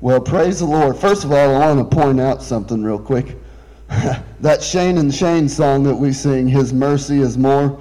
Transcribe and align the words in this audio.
Well, 0.00 0.20
praise 0.20 0.60
the 0.60 0.66
Lord. 0.66 0.96
First 0.96 1.24
of 1.24 1.32
all, 1.32 1.56
I 1.56 1.74
want 1.74 1.90
to 1.90 1.96
point 1.96 2.20
out 2.20 2.42
something 2.42 2.82
real 2.82 3.00
quick. 3.00 3.36
that 3.88 4.62
Shane 4.62 4.98
and 4.98 5.12
Shane 5.12 5.48
song 5.48 5.82
that 5.84 5.94
we 5.94 6.12
sing, 6.12 6.46
His 6.46 6.72
Mercy 6.72 7.20
is 7.20 7.36
More, 7.36 7.80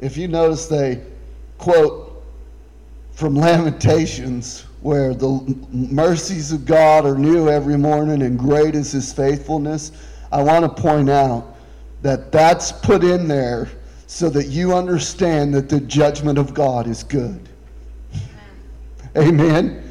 if 0.00 0.16
you 0.16 0.28
notice, 0.28 0.66
they 0.66 1.02
quote 1.58 2.24
from 3.12 3.34
Lamentations, 3.34 4.66
where 4.82 5.14
the 5.14 5.56
mercies 5.70 6.52
of 6.52 6.66
God 6.66 7.06
are 7.06 7.16
new 7.16 7.48
every 7.48 7.78
morning 7.78 8.22
and 8.22 8.38
great 8.38 8.74
is 8.74 8.92
His 8.92 9.12
faithfulness. 9.12 9.92
I 10.32 10.42
want 10.42 10.64
to 10.64 10.82
point 10.82 11.08
out 11.08 11.56
that 12.02 12.30
that's 12.32 12.72
put 12.72 13.04
in 13.04 13.28
there 13.28 13.68
so 14.06 14.28
that 14.30 14.46
you 14.48 14.74
understand 14.74 15.54
that 15.54 15.68
the 15.68 15.80
judgment 15.80 16.38
of 16.38 16.54
God 16.54 16.86
is 16.86 17.02
good. 17.02 17.48
Amen. 19.16 19.40
Amen. 19.40 19.85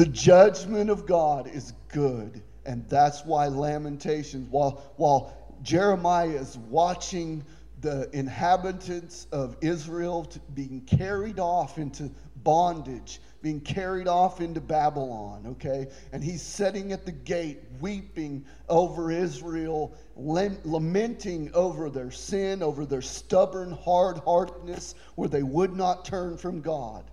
The 0.00 0.06
judgment 0.06 0.88
of 0.88 1.04
God 1.04 1.46
is 1.46 1.74
good. 1.88 2.42
And 2.64 2.88
that's 2.88 3.22
why 3.26 3.48
Lamentations, 3.48 4.48
while, 4.50 4.94
while 4.96 5.36
Jeremiah 5.62 6.38
is 6.38 6.56
watching 6.56 7.44
the 7.82 8.08
inhabitants 8.16 9.26
of 9.30 9.58
Israel 9.60 10.26
being 10.54 10.80
carried 10.86 11.38
off 11.38 11.76
into 11.76 12.10
bondage, 12.36 13.20
being 13.42 13.60
carried 13.60 14.08
off 14.08 14.40
into 14.40 14.58
Babylon, 14.58 15.44
okay? 15.46 15.88
And 16.12 16.24
he's 16.24 16.40
sitting 16.40 16.92
at 16.92 17.04
the 17.04 17.12
gate, 17.12 17.58
weeping 17.78 18.46
over 18.70 19.10
Israel, 19.10 19.94
lamenting 20.16 21.50
over 21.52 21.90
their 21.90 22.10
sin, 22.10 22.62
over 22.62 22.86
their 22.86 23.02
stubborn 23.02 23.72
hard 23.72 24.16
heartedness, 24.16 24.94
where 25.16 25.28
they 25.28 25.42
would 25.42 25.76
not 25.76 26.06
turn 26.06 26.38
from 26.38 26.62
God. 26.62 27.04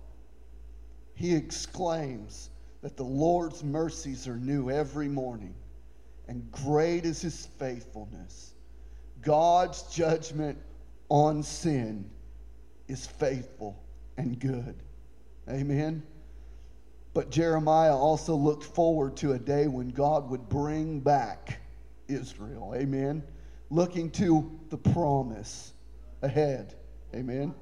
He 1.12 1.34
exclaims, 1.34 2.48
that 2.80 2.96
the 2.96 3.04
Lord's 3.04 3.64
mercies 3.64 4.28
are 4.28 4.36
new 4.36 4.70
every 4.70 5.08
morning, 5.08 5.54
and 6.28 6.50
great 6.52 7.04
is 7.04 7.20
his 7.20 7.46
faithfulness. 7.58 8.54
God's 9.20 9.82
judgment 9.84 10.58
on 11.08 11.42
sin 11.42 12.08
is 12.86 13.06
faithful 13.06 13.82
and 14.16 14.38
good. 14.38 14.76
Amen. 15.48 16.02
But 17.14 17.30
Jeremiah 17.30 17.96
also 17.96 18.34
looked 18.34 18.64
forward 18.64 19.16
to 19.18 19.32
a 19.32 19.38
day 19.38 19.66
when 19.66 19.88
God 19.88 20.30
would 20.30 20.48
bring 20.48 21.00
back 21.00 21.60
Israel. 22.06 22.74
Amen. 22.76 23.22
Looking 23.70 24.10
to 24.12 24.58
the 24.68 24.76
promise 24.76 25.72
ahead. 26.22 26.74
Amen. 27.14 27.54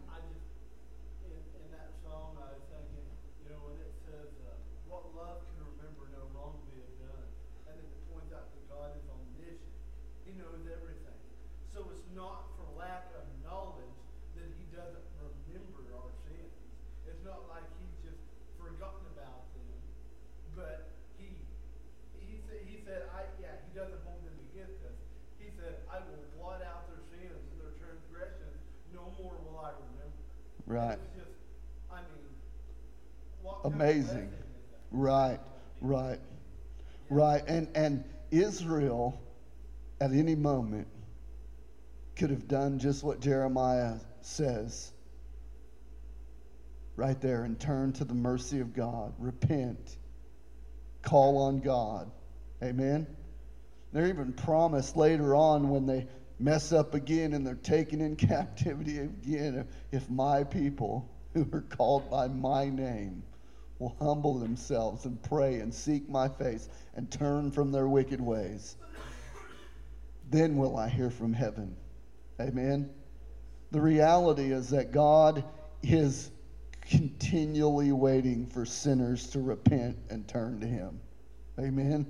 Amazing. 33.76 34.30
Right, 34.90 35.38
right, 35.82 36.18
right. 37.10 37.42
And, 37.46 37.68
and 37.74 38.04
Israel, 38.30 39.20
at 40.00 40.12
any 40.12 40.34
moment, 40.34 40.88
could 42.16 42.30
have 42.30 42.48
done 42.48 42.78
just 42.78 43.04
what 43.04 43.20
Jeremiah 43.20 43.96
says 44.22 44.90
right 46.96 47.20
there 47.20 47.44
and 47.44 47.60
turn 47.60 47.92
to 47.92 48.06
the 48.06 48.14
mercy 48.14 48.60
of 48.60 48.72
God, 48.72 49.12
repent, 49.18 49.98
call 51.02 51.36
on 51.36 51.60
God. 51.60 52.10
Amen. 52.62 53.06
They're 53.92 54.08
even 54.08 54.32
promised 54.32 54.96
later 54.96 55.34
on 55.34 55.68
when 55.68 55.84
they 55.84 56.06
mess 56.38 56.72
up 56.72 56.94
again 56.94 57.34
and 57.34 57.46
they're 57.46 57.54
taken 57.56 58.00
in 58.00 58.16
captivity 58.16 59.00
again 59.00 59.68
if 59.92 60.08
my 60.08 60.44
people 60.44 61.10
who 61.34 61.46
are 61.52 61.60
called 61.60 62.08
by 62.10 62.28
my 62.28 62.70
name 62.70 63.22
will 63.78 63.96
humble 64.00 64.38
themselves 64.38 65.04
and 65.04 65.22
pray 65.22 65.60
and 65.60 65.72
seek 65.72 66.08
my 66.08 66.28
face 66.28 66.68
and 66.94 67.10
turn 67.10 67.50
from 67.50 67.72
their 67.72 67.88
wicked 67.88 68.20
ways. 68.20 68.76
Then 70.30 70.56
will 70.56 70.76
i 70.76 70.88
hear 70.88 71.10
from 71.10 71.32
heaven. 71.32 71.76
Amen. 72.40 72.90
The 73.70 73.80
reality 73.80 74.52
is 74.52 74.70
that 74.70 74.92
god 74.92 75.44
is 75.82 76.30
continually 76.80 77.92
waiting 77.92 78.46
for 78.46 78.64
sinners 78.64 79.28
to 79.28 79.40
repent 79.40 79.96
and 80.10 80.26
turn 80.26 80.60
to 80.60 80.66
him. 80.66 81.00
Amen. 81.58 82.06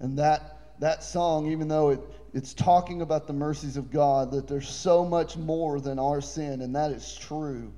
And 0.00 0.18
that 0.18 0.52
that 0.80 1.02
song 1.02 1.50
even 1.50 1.68
though 1.68 1.90
it 1.90 2.00
it's 2.36 2.52
talking 2.52 3.00
about 3.00 3.26
the 3.26 3.32
mercies 3.32 3.78
of 3.78 3.90
God, 3.90 4.30
that 4.32 4.46
there's 4.46 4.68
so 4.68 5.06
much 5.06 5.38
more 5.38 5.80
than 5.80 5.98
our 5.98 6.20
sin, 6.20 6.60
and 6.60 6.76
that 6.76 6.90
is 6.90 7.14
true. 7.14 7.72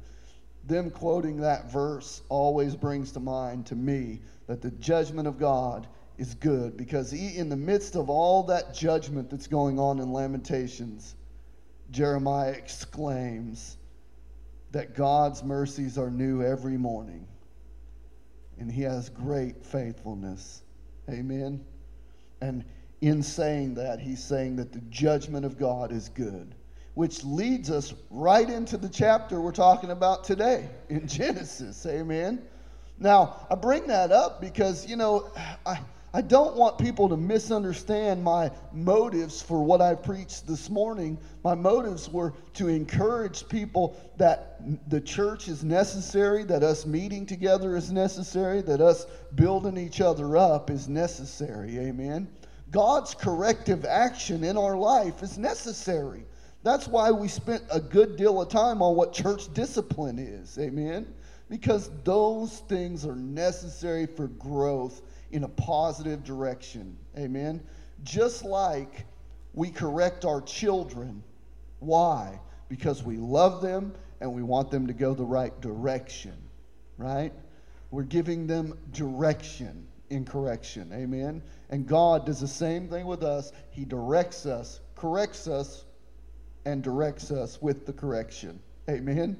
Them 0.68 0.90
quoting 0.90 1.38
that 1.38 1.72
verse 1.72 2.20
always 2.28 2.76
brings 2.76 3.10
to 3.12 3.20
mind 3.20 3.66
to 3.66 3.74
me 3.74 4.20
that 4.46 4.60
the 4.60 4.70
judgment 4.72 5.26
of 5.26 5.38
God 5.38 5.88
is 6.18 6.34
good 6.34 6.76
because 6.76 7.10
he, 7.10 7.38
in 7.38 7.48
the 7.48 7.56
midst 7.56 7.96
of 7.96 8.10
all 8.10 8.42
that 8.44 8.74
judgment 8.74 9.30
that's 9.30 9.46
going 9.46 9.78
on 9.78 9.98
in 9.98 10.12
Lamentations, 10.12 11.16
Jeremiah 11.90 12.50
exclaims 12.50 13.78
that 14.72 14.94
God's 14.94 15.42
mercies 15.42 15.96
are 15.96 16.10
new 16.10 16.42
every 16.42 16.76
morning 16.76 17.26
and 18.58 18.70
he 18.70 18.82
has 18.82 19.08
great 19.08 19.64
faithfulness. 19.64 20.62
Amen. 21.08 21.64
And 22.42 22.62
in 23.00 23.22
saying 23.22 23.74
that, 23.74 24.00
he's 24.00 24.22
saying 24.22 24.56
that 24.56 24.72
the 24.72 24.82
judgment 24.90 25.46
of 25.46 25.56
God 25.56 25.92
is 25.92 26.10
good, 26.10 26.54
which 26.98 27.22
leads 27.22 27.70
us 27.70 27.94
right 28.10 28.50
into 28.50 28.76
the 28.76 28.88
chapter 28.88 29.40
we're 29.40 29.52
talking 29.52 29.92
about 29.92 30.24
today 30.24 30.68
in 30.88 31.06
Genesis. 31.06 31.86
Amen. 31.86 32.42
Now, 32.98 33.46
I 33.48 33.54
bring 33.54 33.86
that 33.86 34.10
up 34.10 34.40
because, 34.40 34.84
you 34.84 34.96
know, 34.96 35.30
I, 35.64 35.78
I 36.12 36.22
don't 36.22 36.56
want 36.56 36.76
people 36.76 37.08
to 37.08 37.16
misunderstand 37.16 38.24
my 38.24 38.50
motives 38.72 39.40
for 39.40 39.62
what 39.62 39.80
I 39.80 39.94
preached 39.94 40.48
this 40.48 40.68
morning. 40.68 41.16
My 41.44 41.54
motives 41.54 42.08
were 42.08 42.34
to 42.54 42.66
encourage 42.66 43.48
people 43.48 43.96
that 44.16 44.60
the 44.90 45.00
church 45.00 45.46
is 45.46 45.62
necessary, 45.62 46.42
that 46.46 46.64
us 46.64 46.84
meeting 46.84 47.26
together 47.26 47.76
is 47.76 47.92
necessary, 47.92 48.60
that 48.62 48.80
us 48.80 49.06
building 49.36 49.78
each 49.78 50.00
other 50.00 50.36
up 50.36 50.68
is 50.68 50.88
necessary. 50.88 51.78
Amen. 51.78 52.26
God's 52.72 53.14
corrective 53.14 53.84
action 53.84 54.42
in 54.42 54.56
our 54.56 54.76
life 54.76 55.22
is 55.22 55.38
necessary. 55.38 56.24
That's 56.62 56.88
why 56.88 57.10
we 57.10 57.28
spent 57.28 57.62
a 57.70 57.80
good 57.80 58.16
deal 58.16 58.40
of 58.40 58.48
time 58.48 58.82
on 58.82 58.96
what 58.96 59.12
church 59.12 59.52
discipline 59.54 60.18
is. 60.18 60.58
Amen? 60.58 61.06
Because 61.48 61.90
those 62.04 62.58
things 62.68 63.06
are 63.06 63.16
necessary 63.16 64.06
for 64.06 64.28
growth 64.28 65.02
in 65.30 65.44
a 65.44 65.48
positive 65.48 66.24
direction. 66.24 66.96
Amen? 67.16 67.62
Just 68.02 68.44
like 68.44 69.06
we 69.54 69.70
correct 69.70 70.24
our 70.24 70.40
children. 70.42 71.22
Why? 71.78 72.40
Because 72.68 73.02
we 73.02 73.16
love 73.16 73.62
them 73.62 73.94
and 74.20 74.32
we 74.32 74.42
want 74.42 74.70
them 74.70 74.86
to 74.88 74.92
go 74.92 75.14
the 75.14 75.24
right 75.24 75.58
direction. 75.60 76.34
Right? 76.96 77.32
We're 77.90 78.02
giving 78.02 78.46
them 78.46 78.76
direction 78.92 79.86
in 80.10 80.24
correction. 80.24 80.90
Amen? 80.92 81.42
And 81.70 81.86
God 81.86 82.26
does 82.26 82.40
the 82.40 82.48
same 82.48 82.88
thing 82.88 83.06
with 83.06 83.22
us. 83.22 83.52
He 83.70 83.84
directs 83.84 84.44
us, 84.44 84.80
corrects 84.96 85.46
us, 85.46 85.84
and 86.68 86.82
directs 86.82 87.30
us 87.30 87.62
with 87.62 87.86
the 87.86 87.92
correction. 87.94 88.60
Amen? 88.90 89.38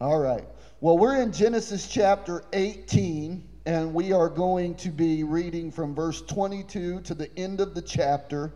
All 0.00 0.20
right. 0.20 0.44
Well, 0.80 0.96
we're 0.96 1.20
in 1.20 1.32
Genesis 1.32 1.88
chapter 1.88 2.44
18, 2.52 3.42
and 3.66 3.92
we 3.92 4.12
are 4.12 4.28
going 4.28 4.76
to 4.76 4.90
be 4.90 5.24
reading 5.24 5.72
from 5.72 5.96
verse 5.96 6.22
22 6.22 7.00
to 7.00 7.14
the 7.14 7.36
end 7.36 7.60
of 7.60 7.74
the 7.74 7.82
chapter. 7.82 8.52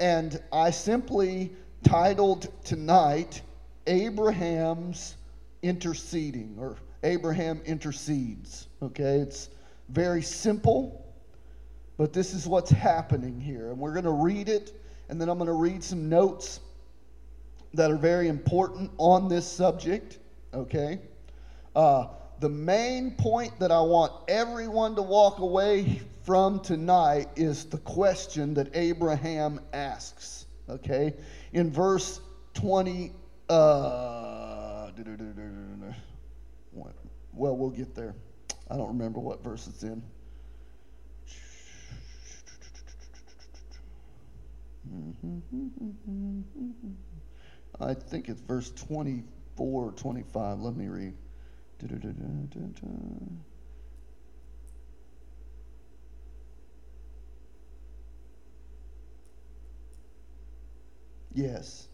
And 0.00 0.42
I 0.52 0.72
simply 0.72 1.52
titled 1.84 2.48
tonight 2.64 3.40
Abraham's 3.86 5.14
Interceding, 5.62 6.56
or 6.58 6.76
Abraham 7.04 7.60
Intercedes. 7.64 8.66
Okay? 8.82 9.18
It's 9.18 9.48
very 9.90 10.22
simple. 10.22 11.06
But 11.98 12.12
this 12.12 12.34
is 12.34 12.48
what's 12.48 12.70
happening 12.70 13.40
here. 13.40 13.70
And 13.70 13.78
we're 13.78 13.92
going 13.92 14.06
to 14.06 14.10
read 14.10 14.48
it, 14.48 14.72
and 15.08 15.20
then 15.20 15.28
I'm 15.28 15.38
going 15.38 15.46
to 15.46 15.52
read 15.52 15.84
some 15.84 16.08
notes 16.08 16.58
that 17.74 17.90
are 17.90 17.96
very 17.96 18.28
important 18.28 18.90
on 18.98 19.28
this 19.28 19.50
subject, 19.50 20.18
okay? 20.52 21.00
Uh, 21.74 22.06
the 22.40 22.48
main 22.48 23.12
point 23.12 23.58
that 23.60 23.70
I 23.70 23.80
want 23.80 24.12
everyone 24.28 24.94
to 24.96 25.02
walk 25.02 25.38
away 25.38 26.02
from 26.24 26.60
tonight 26.60 27.28
is 27.36 27.64
the 27.64 27.78
question 27.78 28.54
that 28.54 28.68
Abraham 28.74 29.60
asks. 29.72 30.46
Okay? 30.68 31.14
In 31.52 31.70
verse 31.70 32.20
20, 32.54 33.12
uh, 33.48 34.90
well, 37.32 37.56
we'll 37.56 37.70
get 37.70 37.94
there. 37.94 38.14
I 38.70 38.76
don't 38.76 38.88
remember 38.88 39.20
what 39.20 39.42
verse 39.42 39.66
it's 39.66 39.82
in. 39.82 40.02
I 47.80 47.94
think 47.94 48.28
it's 48.28 48.40
verse 48.40 48.70
24, 48.70 49.92
25. 49.92 50.58
Let 50.60 50.76
me 50.76 50.88
read. 50.88 51.14
Yes. 61.34 61.88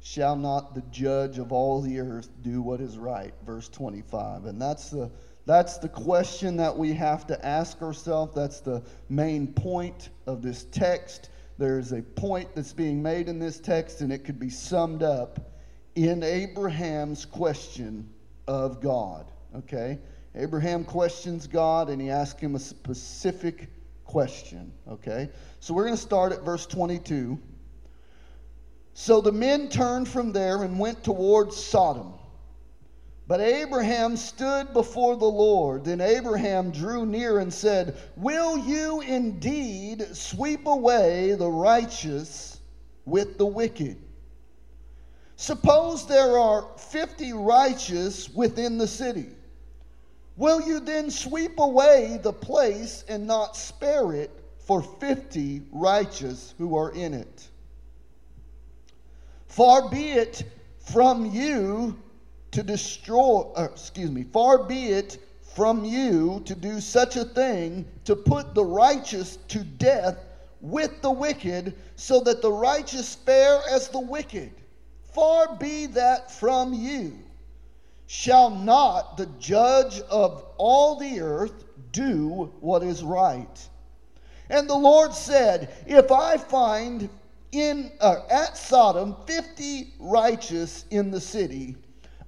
Shall 0.00 0.36
not 0.36 0.74
the 0.74 0.82
judge 0.90 1.38
of 1.38 1.52
all 1.52 1.80
the 1.80 2.00
earth 2.00 2.30
do 2.42 2.62
what 2.62 2.80
is 2.80 2.96
right? 2.96 3.34
Verse 3.44 3.68
25. 3.68 4.46
And 4.46 4.60
that's 4.60 4.90
the 4.90 5.10
that's 5.46 5.78
the 5.78 5.88
question 5.88 6.58
that 6.58 6.76
we 6.76 6.92
have 6.92 7.26
to 7.28 7.46
ask 7.46 7.80
ourselves. 7.80 8.34
That's 8.34 8.60
the 8.60 8.82
main 9.08 9.46
point 9.46 10.10
of 10.26 10.42
this 10.42 10.64
text. 10.64 11.30
There's 11.58 11.92
a 11.92 12.02
point 12.02 12.54
that's 12.54 12.72
being 12.72 13.02
made 13.02 13.28
in 13.28 13.40
this 13.40 13.58
text, 13.58 14.00
and 14.00 14.12
it 14.12 14.24
could 14.24 14.38
be 14.38 14.48
summed 14.48 15.02
up 15.02 15.50
in 15.96 16.22
Abraham's 16.22 17.24
question 17.24 18.08
of 18.46 18.80
God. 18.80 19.32
Okay? 19.56 19.98
Abraham 20.36 20.84
questions 20.84 21.48
God, 21.48 21.90
and 21.90 22.00
he 22.00 22.10
asks 22.10 22.40
him 22.40 22.54
a 22.54 22.60
specific 22.60 23.68
question. 24.04 24.72
Okay? 24.88 25.30
So 25.58 25.74
we're 25.74 25.84
going 25.84 25.96
to 25.96 26.00
start 26.00 26.32
at 26.32 26.44
verse 26.44 26.64
22. 26.64 27.36
So 28.94 29.20
the 29.20 29.32
men 29.32 29.68
turned 29.68 30.08
from 30.08 30.32
there 30.32 30.62
and 30.62 30.78
went 30.78 31.02
towards 31.02 31.56
Sodom. 31.56 32.14
But 33.28 33.42
Abraham 33.42 34.16
stood 34.16 34.72
before 34.72 35.14
the 35.14 35.26
Lord. 35.26 35.84
Then 35.84 36.00
Abraham 36.00 36.70
drew 36.70 37.04
near 37.04 37.40
and 37.40 37.52
said, 37.52 37.94
Will 38.16 38.56
you 38.56 39.02
indeed 39.02 40.16
sweep 40.16 40.66
away 40.66 41.34
the 41.34 41.50
righteous 41.50 42.58
with 43.04 43.36
the 43.36 43.44
wicked? 43.44 43.98
Suppose 45.36 46.06
there 46.06 46.38
are 46.38 46.68
50 46.78 47.34
righteous 47.34 48.30
within 48.30 48.78
the 48.78 48.88
city. 48.88 49.26
Will 50.38 50.62
you 50.62 50.80
then 50.80 51.10
sweep 51.10 51.58
away 51.58 52.18
the 52.22 52.32
place 52.32 53.04
and 53.08 53.26
not 53.26 53.58
spare 53.58 54.14
it 54.14 54.30
for 54.56 54.80
50 54.80 55.62
righteous 55.70 56.54
who 56.56 56.78
are 56.78 56.92
in 56.92 57.12
it? 57.12 57.46
Far 59.48 59.90
be 59.90 60.12
it 60.12 60.44
from 60.78 61.30
you 61.30 61.94
to 62.52 62.62
destroy, 62.62 63.40
uh, 63.56 63.64
excuse 63.64 64.10
me, 64.10 64.24
far 64.24 64.64
be 64.64 64.88
it 64.88 65.18
from 65.54 65.84
you 65.84 66.42
to 66.44 66.54
do 66.54 66.80
such 66.80 67.16
a 67.16 67.24
thing, 67.24 67.84
to 68.04 68.14
put 68.14 68.54
the 68.54 68.64
righteous 68.64 69.38
to 69.48 69.58
death 69.64 70.16
with 70.60 71.02
the 71.02 71.10
wicked, 71.10 71.74
so 71.96 72.20
that 72.20 72.42
the 72.42 72.52
righteous 72.52 73.14
fare 73.14 73.60
as 73.70 73.88
the 73.88 74.00
wicked. 74.00 74.52
Far 75.12 75.56
be 75.56 75.86
that 75.86 76.30
from 76.30 76.72
you. 76.72 77.18
Shall 78.06 78.50
not 78.50 79.16
the 79.16 79.26
judge 79.38 80.00
of 80.02 80.44
all 80.56 80.96
the 80.96 81.20
earth 81.20 81.64
do 81.92 82.52
what 82.60 82.82
is 82.82 83.02
right? 83.02 83.68
And 84.50 84.68
the 84.68 84.74
Lord 84.74 85.12
said, 85.12 85.74
If 85.86 86.10
I 86.10 86.36
find 86.38 87.10
in 87.52 87.90
uh, 88.00 88.20
at 88.30 88.56
Sodom 88.56 89.16
50 89.26 89.94
righteous 89.98 90.84
in 90.90 91.10
the 91.10 91.20
city, 91.20 91.76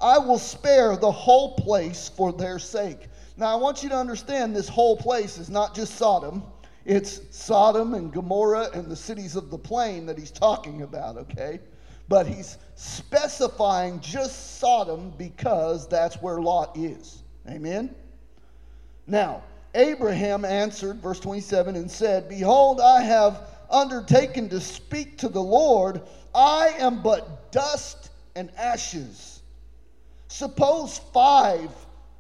I 0.01 0.19
will 0.19 0.39
spare 0.39 0.97
the 0.97 1.11
whole 1.11 1.55
place 1.55 2.09
for 2.09 2.33
their 2.33 2.59
sake. 2.59 3.09
Now, 3.37 3.53
I 3.53 3.57
want 3.57 3.83
you 3.83 3.89
to 3.91 3.97
understand 3.97 4.55
this 4.55 4.69
whole 4.69 4.97
place 4.97 5.39
is 5.39 5.51
not 5.51 5.75
just 5.75 5.95
Sodom, 5.97 6.43
it's 6.85 7.21
Sodom 7.31 7.95
and 7.95 8.13
Gomorrah 8.13 8.71
and 8.73 8.91
the 8.91 8.97
cities 8.97 9.37
of 9.37 9.51
the 9.51 9.59
plain 9.59 10.07
that 10.07 10.19
he's 10.19 10.31
talking 10.31 10.83
about, 10.83 11.17
okay? 11.17 11.61
But 12.09 12.27
he's 12.27 12.59
specifying 12.75 14.01
just 14.01 14.59
Sodom 14.59 15.13
because 15.17 15.87
that's 15.89 16.17
where 16.17 16.41
Lot 16.41 16.77
is. 16.77 17.23
Amen? 17.49 17.95
Now, 19.07 19.43
Abraham 19.75 20.45
answered, 20.45 21.01
verse 21.01 21.21
27, 21.21 21.77
and 21.77 21.91
said, 21.91 22.29
Behold, 22.29 22.81
I 22.81 23.03
have 23.03 23.49
undertaken 23.71 24.49
to 24.49 24.61
speak 24.61 25.19
to 25.19 25.29
the 25.29 25.43
Lord, 25.43 26.03
I 26.35 26.75
am 26.79 27.03
but 27.03 27.53
dust 27.53 28.11
and 28.35 28.51
ashes. 28.57 29.40
Suppose 30.31 30.99
five 31.13 31.71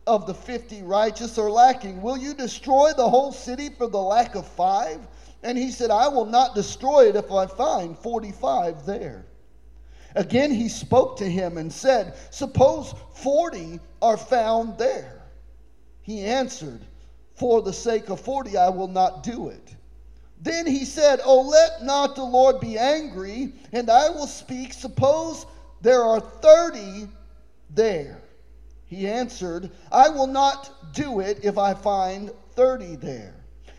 of 0.04 0.26
the 0.26 0.34
fifty 0.34 0.82
righteous 0.82 1.38
are 1.38 1.48
lacking. 1.48 2.02
Will 2.02 2.16
you 2.16 2.34
destroy 2.34 2.92
the 2.92 3.08
whole 3.08 3.30
city 3.30 3.70
for 3.70 3.86
the 3.86 4.02
lack 4.02 4.34
of 4.34 4.48
five? 4.48 4.98
And 5.44 5.56
he 5.56 5.70
said, 5.70 5.92
I 5.92 6.08
will 6.08 6.26
not 6.26 6.56
destroy 6.56 7.08
it 7.08 7.14
if 7.14 7.30
I 7.30 7.46
find 7.46 7.96
45 7.96 8.84
there. 8.84 9.24
Again, 10.16 10.50
he 10.52 10.68
spoke 10.68 11.18
to 11.18 11.24
him 11.24 11.56
and 11.56 11.72
said, 11.72 12.16
Suppose 12.30 12.96
40 13.14 13.78
are 14.02 14.16
found 14.16 14.76
there. 14.76 15.22
He 16.02 16.24
answered, 16.24 16.84
For 17.36 17.62
the 17.62 17.72
sake 17.72 18.10
of 18.10 18.20
40, 18.20 18.56
I 18.56 18.70
will 18.70 18.88
not 18.88 19.22
do 19.22 19.50
it. 19.50 19.76
Then 20.40 20.66
he 20.66 20.84
said, 20.84 21.20
Oh, 21.24 21.42
let 21.42 21.84
not 21.84 22.16
the 22.16 22.24
Lord 22.24 22.58
be 22.58 22.76
angry, 22.76 23.52
and 23.72 23.88
I 23.88 24.10
will 24.10 24.26
speak. 24.26 24.72
Suppose 24.72 25.46
there 25.80 26.02
are 26.02 26.20
30 26.20 27.08
there. 27.74 28.22
He 28.86 29.06
answered, 29.06 29.70
I 29.92 30.08
will 30.08 30.26
not 30.26 30.92
do 30.92 31.20
it 31.20 31.44
if 31.44 31.58
I 31.58 31.74
find 31.74 32.32
30 32.54 32.96
there. 32.96 33.34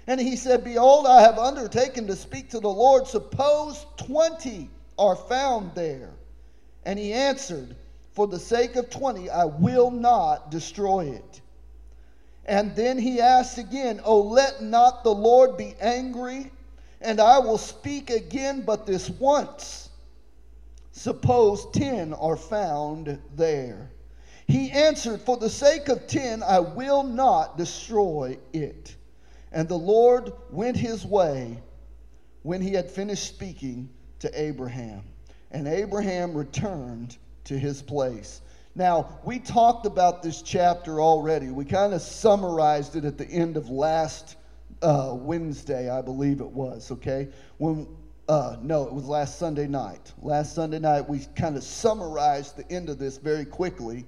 And 0.07 0.19
he 0.19 0.35
said, 0.35 0.63
Behold, 0.63 1.05
I 1.05 1.21
have 1.21 1.37
undertaken 1.37 2.07
to 2.07 2.15
speak 2.15 2.49
to 2.51 2.59
the 2.59 2.69
Lord. 2.69 3.07
Suppose 3.07 3.85
20 3.97 4.69
are 4.97 5.15
found 5.15 5.75
there. 5.75 6.11
And 6.85 6.97
he 6.97 7.13
answered, 7.13 7.75
For 8.13 8.27
the 8.27 8.39
sake 8.39 8.75
of 8.75 8.89
20, 8.89 9.29
I 9.29 9.45
will 9.45 9.91
not 9.91 10.49
destroy 10.49 11.07
it. 11.11 11.41
And 12.45 12.75
then 12.75 12.97
he 12.97 13.21
asked 13.21 13.57
again, 13.57 14.01
Oh, 14.03 14.21
let 14.21 14.61
not 14.61 15.03
the 15.03 15.13
Lord 15.13 15.57
be 15.57 15.75
angry, 15.79 16.51
and 16.99 17.19
I 17.19 17.39
will 17.39 17.57
speak 17.57 18.09
again, 18.09 18.61
but 18.61 18.85
this 18.85 19.09
once. 19.09 19.80
Suppose 20.91 21.67
ten 21.71 22.13
are 22.13 22.35
found 22.35 23.19
there. 23.35 23.91
He 24.47 24.69
answered, 24.71 25.21
For 25.21 25.37
the 25.37 25.49
sake 25.49 25.87
of 25.87 26.07
ten, 26.07 26.43
I 26.43 26.59
will 26.59 27.03
not 27.03 27.57
destroy 27.57 28.37
it. 28.53 28.95
And 29.51 29.67
the 29.67 29.77
Lord 29.77 30.33
went 30.49 30.77
his 30.77 31.05
way 31.05 31.61
when 32.43 32.61
he 32.61 32.73
had 32.73 32.89
finished 32.89 33.27
speaking 33.27 33.89
to 34.19 34.41
Abraham. 34.41 35.03
And 35.51 35.67
Abraham 35.67 36.33
returned 36.33 37.17
to 37.45 37.57
his 37.57 37.81
place. 37.81 38.41
Now, 38.75 39.19
we 39.25 39.39
talked 39.39 39.85
about 39.85 40.23
this 40.23 40.41
chapter 40.41 41.01
already. 41.01 41.49
We 41.49 41.65
kind 41.65 41.93
of 41.93 42.01
summarized 42.01 42.95
it 42.95 43.03
at 43.03 43.17
the 43.17 43.27
end 43.27 43.57
of 43.57 43.69
last 43.69 44.37
uh, 44.81 45.13
Wednesday, 45.13 45.89
I 45.89 46.01
believe 46.01 46.39
it 46.39 46.49
was, 46.49 46.91
okay? 46.91 47.27
When, 47.57 47.87
uh, 48.31 48.55
no, 48.61 48.83
it 48.83 48.93
was 48.93 49.07
last 49.07 49.37
Sunday 49.37 49.67
night. 49.67 50.13
Last 50.21 50.55
Sunday 50.55 50.79
night, 50.79 51.01
we 51.01 51.19
kind 51.35 51.57
of 51.57 51.65
summarized 51.65 52.55
the 52.55 52.71
end 52.71 52.87
of 52.87 52.97
this 52.97 53.17
very 53.17 53.43
quickly. 53.43 54.05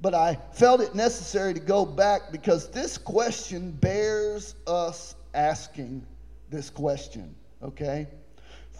But 0.00 0.14
I 0.14 0.38
felt 0.54 0.80
it 0.80 0.94
necessary 0.94 1.52
to 1.52 1.60
go 1.60 1.84
back 1.84 2.32
because 2.32 2.70
this 2.70 2.96
question 2.96 3.70
bears 3.70 4.54
us 4.66 5.14
asking 5.34 6.06
this 6.48 6.70
question, 6.70 7.34
okay? 7.62 8.08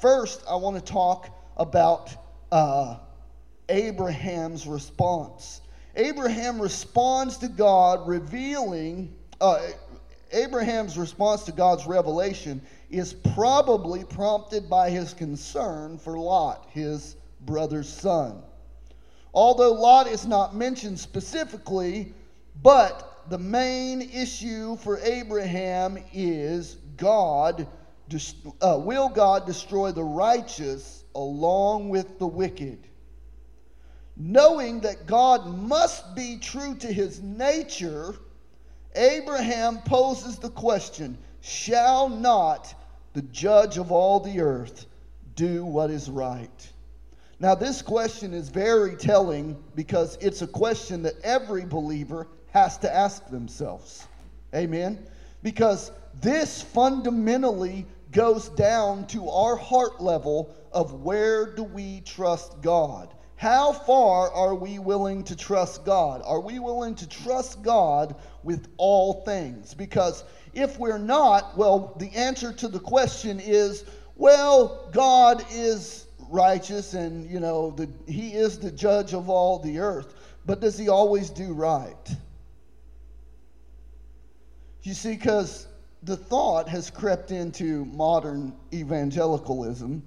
First, 0.00 0.42
I 0.48 0.56
want 0.56 0.76
to 0.76 0.92
talk 0.92 1.28
about 1.58 2.14
uh, 2.50 2.96
Abraham's 3.68 4.66
response. 4.66 5.60
Abraham 5.94 6.58
responds 6.58 7.36
to 7.36 7.48
God, 7.48 8.08
revealing, 8.08 9.14
uh, 9.42 9.60
Abraham's 10.32 10.96
response 10.96 11.42
to 11.42 11.52
God's 11.52 11.86
revelation 11.86 12.62
is 12.94 13.12
probably 13.12 14.04
prompted 14.04 14.68
by 14.70 14.90
his 14.90 15.12
concern 15.12 15.98
for 15.98 16.18
Lot, 16.18 16.66
his 16.70 17.16
brother's 17.42 17.88
son. 17.88 18.42
Although 19.32 19.72
Lot 19.72 20.06
is 20.06 20.26
not 20.26 20.54
mentioned 20.54 20.98
specifically, 20.98 22.14
but 22.62 23.24
the 23.30 23.38
main 23.38 24.02
issue 24.02 24.76
for 24.76 24.98
Abraham 25.00 25.98
is 26.12 26.76
God, 26.96 27.66
uh, 28.60 28.78
will 28.80 29.08
God 29.08 29.46
destroy 29.46 29.90
the 29.92 30.04
righteous 30.04 31.04
along 31.14 31.88
with 31.88 32.18
the 32.18 32.26
wicked? 32.26 32.78
knowing 34.16 34.80
that 34.80 35.06
God 35.06 35.46
must 35.46 36.14
be 36.14 36.38
true 36.38 36.74
to 36.76 36.86
his 36.86 37.20
nature, 37.20 38.14
Abraham 38.94 39.78
poses 39.82 40.38
the 40.38 40.50
question 40.50 41.18
Shall 41.40 42.08
not 42.08 42.74
the 43.14 43.22
judge 43.22 43.78
of 43.78 43.90
all 43.90 44.20
the 44.20 44.40
earth 44.40 44.86
do 45.34 45.64
what 45.64 45.90
is 45.90 46.10
right? 46.10 46.70
Now, 47.40 47.54
this 47.54 47.82
question 47.82 48.32
is 48.32 48.48
very 48.48 48.96
telling 48.96 49.56
because 49.74 50.16
it's 50.20 50.42
a 50.42 50.46
question 50.46 51.02
that 51.02 51.14
every 51.22 51.64
believer 51.64 52.28
has 52.52 52.78
to 52.78 52.94
ask 52.94 53.28
themselves. 53.28 54.06
Amen? 54.54 55.04
Because 55.42 55.90
this 56.20 56.62
fundamentally 56.62 57.86
goes 58.12 58.48
down 58.50 59.06
to 59.08 59.28
our 59.28 59.56
heart 59.56 60.00
level 60.00 60.54
of 60.72 61.02
where 61.02 61.54
do 61.54 61.64
we 61.64 62.00
trust 62.02 62.62
God? 62.62 63.12
How 63.36 63.72
far 63.72 64.30
are 64.32 64.54
we 64.54 64.78
willing 64.78 65.24
to 65.24 65.36
trust 65.36 65.84
God? 65.84 66.22
Are 66.24 66.40
we 66.40 66.60
willing 66.60 66.94
to 66.94 67.08
trust 67.08 67.62
God 67.62 68.14
with 68.44 68.68
all 68.76 69.24
things? 69.24 69.74
Because 69.74 70.24
if 70.54 70.78
we're 70.78 70.98
not, 70.98 71.56
well, 71.56 71.94
the 71.98 72.10
answer 72.10 72.52
to 72.52 72.68
the 72.68 72.78
question 72.78 73.40
is, 73.40 73.84
well, 74.16 74.88
God 74.92 75.44
is 75.50 76.06
righteous 76.30 76.94
and, 76.94 77.28
you 77.28 77.40
know, 77.40 77.70
the, 77.72 77.88
he 78.06 78.34
is 78.34 78.58
the 78.58 78.70
judge 78.70 79.12
of 79.14 79.28
all 79.28 79.58
the 79.58 79.78
earth. 79.78 80.14
But 80.46 80.60
does 80.60 80.78
he 80.78 80.88
always 80.88 81.30
do 81.30 81.52
right? 81.52 82.16
You 84.82 84.94
see, 84.94 85.12
because 85.12 85.66
the 86.02 86.16
thought 86.16 86.68
has 86.68 86.90
crept 86.90 87.30
into 87.30 87.86
modern 87.86 88.54
evangelicalism 88.72 90.02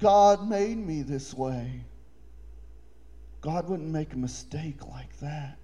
God 0.00 0.48
made 0.48 0.78
me 0.78 1.02
this 1.02 1.34
way. 1.34 1.84
God 3.42 3.68
wouldn't 3.68 3.90
make 3.90 4.14
a 4.14 4.18
mistake 4.18 4.86
like 4.88 5.18
that. 5.20 5.58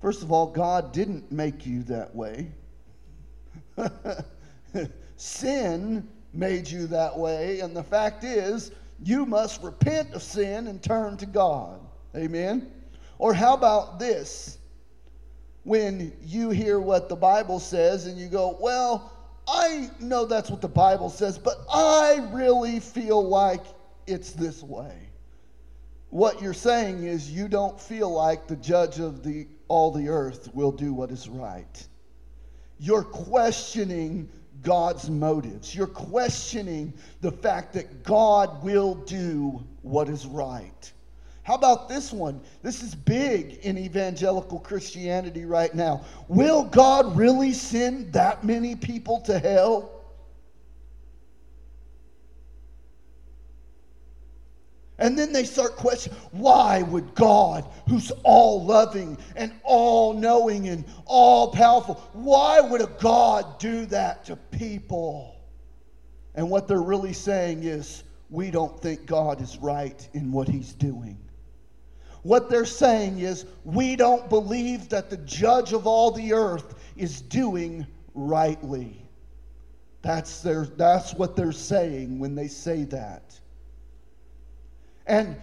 First 0.00 0.22
of 0.22 0.30
all, 0.30 0.46
God 0.46 0.92
didn't 0.92 1.30
make 1.32 1.66
you 1.66 1.82
that 1.84 2.14
way. 2.14 2.52
sin 5.16 6.06
made 6.32 6.68
you 6.68 6.86
that 6.88 7.16
way, 7.16 7.60
and 7.60 7.74
the 7.74 7.82
fact 7.82 8.24
is, 8.24 8.72
you 9.02 9.26
must 9.26 9.62
repent 9.62 10.14
of 10.14 10.22
sin 10.22 10.66
and 10.66 10.82
turn 10.82 11.16
to 11.18 11.26
God. 11.26 11.80
Amen? 12.14 12.70
Or 13.18 13.34
how 13.34 13.54
about 13.54 13.98
this? 13.98 14.58
When 15.64 16.12
you 16.22 16.50
hear 16.50 16.78
what 16.78 17.08
the 17.08 17.16
Bible 17.16 17.58
says 17.58 18.06
and 18.06 18.16
you 18.16 18.28
go, 18.28 18.56
well, 18.60 19.12
I 19.48 19.90
know 20.00 20.24
that's 20.24 20.50
what 20.50 20.60
the 20.60 20.68
Bible 20.68 21.10
says, 21.10 21.38
but 21.38 21.58
I 21.72 22.28
really 22.32 22.80
feel 22.80 23.26
like 23.26 23.64
it's 24.06 24.32
this 24.32 24.62
way. 24.62 25.08
What 26.10 26.40
you're 26.40 26.54
saying 26.54 27.04
is 27.04 27.30
you 27.30 27.48
don't 27.48 27.80
feel 27.80 28.10
like 28.10 28.46
the 28.46 28.56
judge 28.56 29.00
of 29.00 29.22
the, 29.22 29.48
all 29.68 29.90
the 29.90 30.08
earth 30.08 30.48
will 30.54 30.72
do 30.72 30.92
what 30.92 31.10
is 31.10 31.28
right. 31.28 31.86
You're 32.78 33.02
questioning 33.02 34.28
God's 34.62 35.08
motives. 35.10 35.74
You're 35.74 35.86
questioning 35.86 36.92
the 37.20 37.32
fact 37.32 37.72
that 37.74 38.02
God 38.02 38.62
will 38.62 38.94
do 38.94 39.64
what 39.82 40.08
is 40.08 40.26
right. 40.26 40.92
How 41.42 41.54
about 41.54 41.88
this 41.88 42.12
one? 42.12 42.40
This 42.62 42.82
is 42.82 42.94
big 42.94 43.58
in 43.62 43.78
evangelical 43.78 44.58
Christianity 44.58 45.44
right 45.44 45.72
now. 45.74 46.04
Will 46.26 46.64
God 46.64 47.16
really 47.16 47.52
send 47.52 48.12
that 48.12 48.42
many 48.42 48.74
people 48.74 49.20
to 49.20 49.38
hell? 49.38 49.95
And 54.98 55.18
then 55.18 55.32
they 55.32 55.44
start 55.44 55.76
questioning 55.76 56.18
why 56.30 56.82
would 56.82 57.14
God, 57.14 57.68
who's 57.88 58.10
all 58.22 58.64
loving 58.64 59.18
and 59.34 59.52
all 59.62 60.14
knowing 60.14 60.68
and 60.68 60.84
all 61.04 61.52
powerful, 61.52 61.94
why 62.14 62.60
would 62.60 62.80
a 62.80 62.90
God 62.98 63.58
do 63.58 63.84
that 63.86 64.24
to 64.26 64.36
people? 64.36 65.36
And 66.34 66.48
what 66.50 66.66
they're 66.66 66.80
really 66.80 67.12
saying 67.12 67.64
is, 67.64 68.04
we 68.28 68.50
don't 68.50 68.80
think 68.80 69.06
God 69.06 69.40
is 69.40 69.56
right 69.58 70.08
in 70.14 70.32
what 70.32 70.48
he's 70.48 70.72
doing. 70.72 71.18
What 72.22 72.50
they're 72.50 72.64
saying 72.64 73.20
is, 73.20 73.44
we 73.64 73.96
don't 73.96 74.28
believe 74.28 74.88
that 74.88 75.10
the 75.10 75.18
judge 75.18 75.72
of 75.72 75.86
all 75.86 76.10
the 76.10 76.32
earth 76.32 76.74
is 76.96 77.20
doing 77.20 77.86
rightly. 78.14 79.00
That's, 80.02 80.40
their, 80.40 80.64
that's 80.64 81.14
what 81.14 81.36
they're 81.36 81.52
saying 81.52 82.18
when 82.18 82.34
they 82.34 82.48
say 82.48 82.84
that. 82.84 83.38
And 85.06 85.36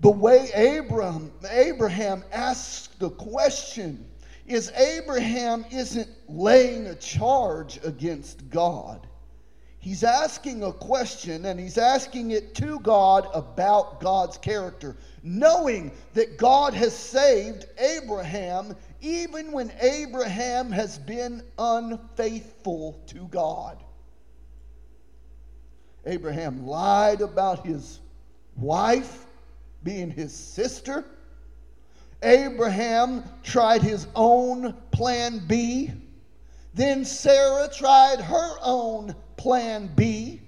the 0.00 0.10
way 0.10 0.50
Abraham, 0.54 1.32
Abraham 1.50 2.24
asks 2.32 2.88
the 2.98 3.10
question 3.10 4.06
is 4.46 4.72
Abraham 4.76 5.64
isn't 5.70 6.08
laying 6.28 6.86
a 6.86 6.94
charge 6.94 7.78
against 7.84 8.48
God. 8.50 9.06
He's 9.78 10.04
asking 10.04 10.62
a 10.62 10.72
question 10.72 11.46
and 11.46 11.58
he's 11.58 11.78
asking 11.78 12.32
it 12.32 12.54
to 12.56 12.78
God 12.80 13.28
about 13.32 14.00
God's 14.00 14.36
character, 14.36 14.96
knowing 15.22 15.90
that 16.12 16.36
God 16.36 16.74
has 16.74 16.94
saved 16.94 17.64
Abraham 17.78 18.76
even 19.00 19.52
when 19.52 19.72
Abraham 19.80 20.70
has 20.70 20.98
been 20.98 21.42
unfaithful 21.58 23.00
to 23.06 23.26
God. 23.28 23.82
Abraham 26.04 26.66
lied 26.66 27.22
about 27.22 27.64
his 27.64 28.00
wife 28.60 29.26
being 29.82 30.10
his 30.10 30.34
sister. 30.34 31.04
Abraham 32.22 33.24
tried 33.42 33.82
his 33.82 34.06
own 34.14 34.74
plan 34.90 35.42
B. 35.46 35.90
Then 36.74 37.04
Sarah 37.04 37.68
tried 37.74 38.20
her 38.20 38.56
own 38.62 39.14
plan 39.36 39.90
B. 39.96 40.40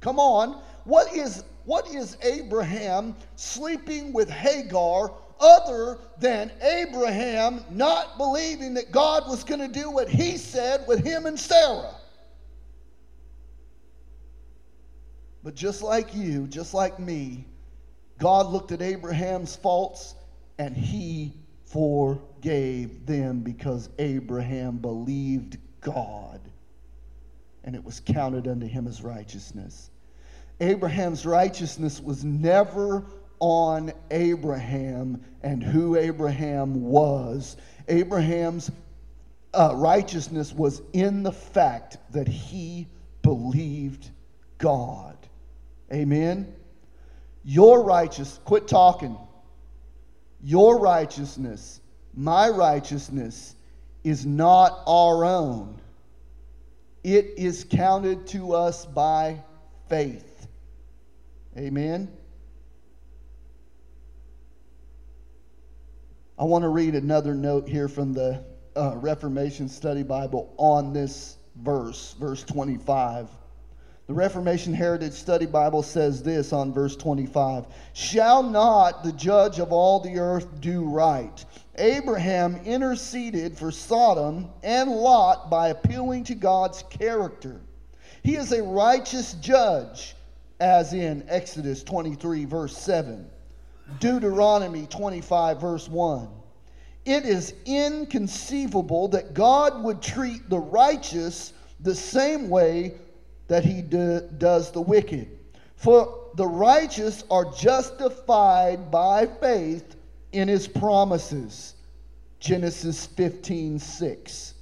Come 0.00 0.18
on. 0.18 0.60
What 0.84 1.14
is, 1.14 1.44
what 1.64 1.88
is 1.88 2.16
Abraham 2.22 3.16
sleeping 3.36 4.12
with 4.12 4.28
Hagar 4.28 5.12
other 5.40 5.98
than 6.18 6.52
Abraham 6.60 7.64
not 7.70 8.18
believing 8.18 8.74
that 8.74 8.92
God 8.92 9.28
was 9.28 9.42
going 9.42 9.60
to 9.60 9.68
do 9.68 9.90
what 9.90 10.08
he 10.08 10.36
said 10.36 10.84
with 10.86 11.04
him 11.04 11.26
and 11.26 11.38
Sarah? 11.38 11.94
But 15.44 15.54
just 15.54 15.82
like 15.82 16.14
you, 16.14 16.46
just 16.46 16.74
like 16.74 16.98
me, 16.98 17.46
God 18.18 18.46
looked 18.46 18.72
at 18.72 18.82
Abraham's 18.82 19.56
faults 19.56 20.14
and 20.58 20.76
he 20.76 21.32
forgave 21.66 23.06
them 23.06 23.40
because 23.40 23.88
Abraham 23.98 24.78
believed 24.78 25.58
God 25.80 26.40
and 27.64 27.74
it 27.74 27.84
was 27.84 28.00
counted 28.00 28.46
unto 28.46 28.66
him 28.66 28.86
as 28.86 29.02
righteousness. 29.02 29.90
Abraham's 30.60 31.24
righteousness 31.26 32.00
was 32.00 32.24
never 32.24 33.04
on 33.40 33.92
Abraham 34.10 35.22
and 35.42 35.62
who 35.62 35.96
Abraham 35.96 36.82
was. 36.82 37.56
Abraham's 37.88 38.70
uh, 39.54 39.72
righteousness 39.74 40.52
was 40.52 40.82
in 40.92 41.22
the 41.22 41.32
fact 41.32 41.98
that 42.12 42.28
he 42.28 42.86
believed 43.22 44.10
God. 44.58 45.16
Amen. 45.92 46.54
Your 47.44 47.82
righteous, 47.82 48.38
quit 48.44 48.66
talking. 48.66 49.16
Your 50.42 50.78
righteousness, 50.78 51.80
my 52.14 52.48
righteousness, 52.48 53.54
is 54.04 54.24
not 54.24 54.80
our 54.86 55.24
own. 55.24 55.80
It 57.04 57.34
is 57.36 57.64
counted 57.64 58.26
to 58.28 58.54
us 58.54 58.86
by 58.86 59.42
faith. 59.88 60.46
Amen. 61.56 62.10
I 66.38 66.44
want 66.44 66.62
to 66.62 66.68
read 66.68 66.94
another 66.94 67.34
note 67.34 67.68
here 67.68 67.88
from 67.88 68.12
the 68.12 68.44
uh, 68.74 68.94
Reformation 68.96 69.68
Study 69.68 70.02
Bible 70.02 70.54
on 70.56 70.92
this 70.92 71.36
verse, 71.56 72.14
verse 72.18 72.42
25. 72.44 73.28
The 74.12 74.18
Reformation 74.18 74.74
Heritage 74.74 75.14
Study 75.14 75.46
Bible 75.46 75.82
says 75.82 76.22
this 76.22 76.52
on 76.52 76.70
verse 76.70 76.96
25 76.96 77.64
Shall 77.94 78.42
not 78.42 79.02
the 79.02 79.12
judge 79.12 79.58
of 79.58 79.72
all 79.72 80.00
the 80.00 80.18
earth 80.18 80.60
do 80.60 80.84
right? 80.84 81.42
Abraham 81.76 82.56
interceded 82.66 83.56
for 83.56 83.70
Sodom 83.70 84.50
and 84.62 84.90
Lot 84.90 85.48
by 85.48 85.68
appealing 85.68 86.24
to 86.24 86.34
God's 86.34 86.82
character. 86.90 87.62
He 88.22 88.36
is 88.36 88.52
a 88.52 88.62
righteous 88.62 89.32
judge, 89.40 90.14
as 90.60 90.92
in 90.92 91.24
Exodus 91.26 91.82
23, 91.82 92.44
verse 92.44 92.76
7, 92.76 93.26
Deuteronomy 93.98 94.86
25, 94.88 95.58
verse 95.58 95.88
1. 95.88 96.28
It 97.06 97.24
is 97.24 97.54
inconceivable 97.64 99.08
that 99.08 99.32
God 99.32 99.82
would 99.82 100.02
treat 100.02 100.50
the 100.50 100.58
righteous 100.58 101.54
the 101.80 101.94
same 101.94 102.50
way 102.50 102.96
that 103.52 103.66
he 103.66 103.82
do, 103.82 104.26
does 104.38 104.72
the 104.72 104.80
wicked. 104.80 105.28
For 105.76 106.30
the 106.36 106.46
righteous 106.46 107.22
are 107.30 107.44
justified 107.52 108.90
by 108.90 109.26
faith 109.26 109.94
in 110.32 110.48
his 110.48 110.66
promises. 110.66 111.74
Genesis 112.40 113.04
15 113.04 113.78
6. 113.78 114.54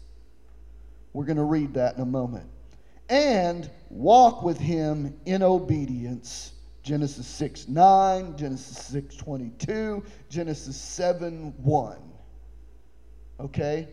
We're 1.12 1.24
going 1.24 1.36
to 1.36 1.44
read 1.44 1.72
that 1.74 1.94
in 1.94 2.02
a 2.02 2.06
moment. 2.06 2.48
And 3.08 3.70
walk 3.90 4.42
with 4.42 4.58
him 4.58 5.16
in 5.24 5.44
obedience. 5.44 6.54
Genesis 6.82 7.28
6 7.28 7.68
9, 7.68 8.36
Genesis 8.36 8.76
6 8.86 9.14
22, 9.14 10.02
Genesis 10.28 10.76
7 10.76 11.54
1. 11.58 11.96
Okay? 13.38 13.86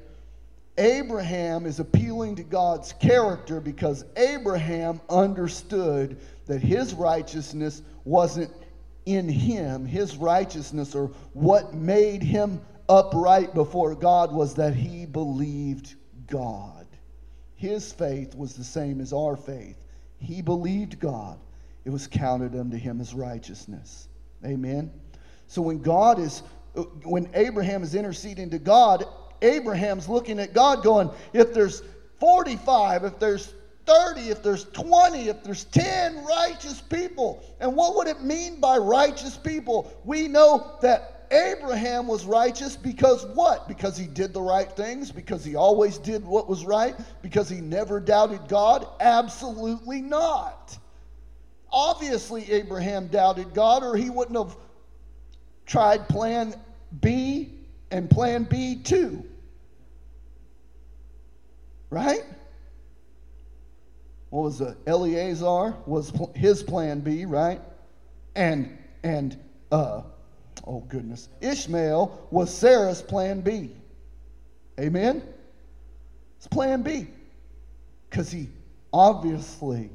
Abraham 0.77 1.65
is 1.65 1.79
appealing 1.79 2.35
to 2.35 2.43
God's 2.43 2.93
character 2.93 3.59
because 3.59 4.05
Abraham 4.15 5.01
understood 5.09 6.19
that 6.45 6.61
his 6.61 6.93
righteousness 6.93 7.81
wasn't 8.05 8.51
in 9.05 9.27
him. 9.27 9.85
His 9.85 10.17
righteousness, 10.17 10.93
or 10.93 11.07
what 11.33 11.73
made 11.73 12.21
him 12.21 12.61
upright 12.89 13.53
before 13.53 13.95
God, 13.95 14.31
was 14.31 14.53
that 14.55 14.75
he 14.75 15.05
believed 15.05 15.95
God. 16.27 16.85
His 17.55 17.91
faith 17.91 18.35
was 18.35 18.53
the 18.55 18.63
same 18.63 19.01
as 19.01 19.13
our 19.13 19.35
faith. 19.35 19.77
He 20.19 20.41
believed 20.41 20.99
God, 20.99 21.39
it 21.85 21.89
was 21.89 22.05
counted 22.05 22.55
unto 22.55 22.77
him 22.77 23.01
as 23.01 23.13
righteousness. 23.13 24.09
Amen. 24.45 24.91
So 25.47 25.61
when 25.61 25.81
God 25.81 26.19
is, 26.19 26.43
when 27.03 27.29
Abraham 27.33 27.81
is 27.81 27.95
interceding 27.95 28.49
to 28.51 28.59
God, 28.59 29.05
Abraham's 29.41 30.07
looking 30.07 30.39
at 30.39 30.53
God 30.53 30.83
going, 30.83 31.09
if 31.33 31.53
there's 31.53 31.83
45, 32.19 33.03
if 33.03 33.19
there's 33.19 33.53
30, 33.85 34.29
if 34.29 34.43
there's 34.43 34.65
20, 34.65 35.29
if 35.29 35.43
there's 35.43 35.63
10 35.65 36.25
righteous 36.25 36.81
people. 36.81 37.43
And 37.59 37.75
what 37.75 37.95
would 37.95 38.07
it 38.07 38.21
mean 38.21 38.59
by 38.59 38.77
righteous 38.77 39.37
people? 39.37 39.91
We 40.03 40.27
know 40.27 40.77
that 40.81 41.27
Abraham 41.31 42.07
was 42.07 42.25
righteous 42.25 42.75
because 42.75 43.25
what? 43.27 43.67
Because 43.67 43.97
he 43.97 44.07
did 44.07 44.33
the 44.33 44.41
right 44.41 44.71
things? 44.71 45.11
Because 45.11 45.43
he 45.43 45.55
always 45.55 45.97
did 45.97 46.25
what 46.25 46.47
was 46.47 46.65
right? 46.65 46.95
Because 47.21 47.49
he 47.49 47.61
never 47.61 47.99
doubted 47.99 48.47
God? 48.47 48.87
Absolutely 48.99 50.01
not. 50.01 50.77
Obviously, 51.71 52.49
Abraham 52.51 53.07
doubted 53.07 53.53
God, 53.53 53.83
or 53.83 53.95
he 53.95 54.09
wouldn't 54.09 54.37
have 54.37 54.55
tried 55.65 56.07
plan 56.07 56.55
B 57.01 57.51
and 57.91 58.09
plan 58.09 58.43
B 58.43 58.75
too. 58.75 59.26
Right? 61.89 62.23
What 64.29 64.43
was 64.43 64.61
it? 64.61 64.77
Eleazar 64.85 65.75
was 65.85 66.11
his 66.35 66.63
plan 66.63 66.99
B, 66.99 67.25
right? 67.25 67.61
And 68.35 68.77
and 69.03 69.37
uh 69.71 70.01
oh 70.65 70.81
goodness. 70.81 71.29
Ishmael 71.41 72.27
was 72.29 72.53
Sarah's 72.53 73.01
plan 73.01 73.41
B. 73.41 73.71
Amen? 74.79 75.23
It's 76.37 76.47
plan 76.47 76.83
B. 76.83 77.07
Because 78.09 78.31
he 78.31 78.49
obviously 78.93 79.89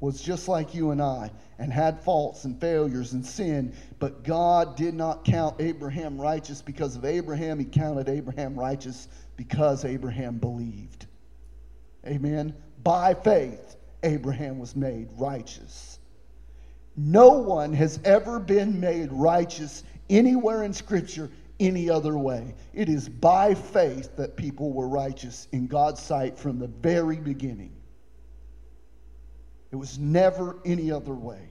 was 0.00 0.20
just 0.20 0.48
like 0.48 0.74
you 0.74 0.90
and 0.90 1.00
I 1.00 1.30
and 1.58 1.72
had 1.72 2.02
faults 2.02 2.44
and 2.44 2.58
failures 2.58 3.12
and 3.12 3.24
sin, 3.24 3.74
but 3.98 4.24
God 4.24 4.76
did 4.76 4.94
not 4.94 5.24
count 5.24 5.56
Abraham 5.60 6.18
righteous 6.20 6.62
because 6.62 6.96
of 6.96 7.04
Abraham. 7.04 7.58
He 7.58 7.66
counted 7.66 8.08
Abraham 8.08 8.58
righteous 8.58 9.08
because 9.36 9.84
Abraham 9.84 10.38
believed. 10.38 11.06
Amen. 12.06 12.54
By 12.82 13.12
faith, 13.12 13.76
Abraham 14.02 14.58
was 14.58 14.74
made 14.74 15.08
righteous. 15.18 15.98
No 16.96 17.32
one 17.32 17.72
has 17.74 18.00
ever 18.04 18.38
been 18.38 18.80
made 18.80 19.12
righteous 19.12 19.84
anywhere 20.08 20.62
in 20.64 20.72
Scripture 20.72 21.30
any 21.60 21.90
other 21.90 22.16
way. 22.16 22.54
It 22.72 22.88
is 22.88 23.08
by 23.08 23.54
faith 23.54 24.16
that 24.16 24.36
people 24.36 24.72
were 24.72 24.88
righteous 24.88 25.46
in 25.52 25.66
God's 25.66 26.02
sight 26.02 26.38
from 26.38 26.58
the 26.58 26.68
very 26.68 27.16
beginning. 27.16 27.72
It 29.70 29.76
was 29.76 29.98
never 29.98 30.58
any 30.64 30.90
other 30.90 31.14
way. 31.14 31.50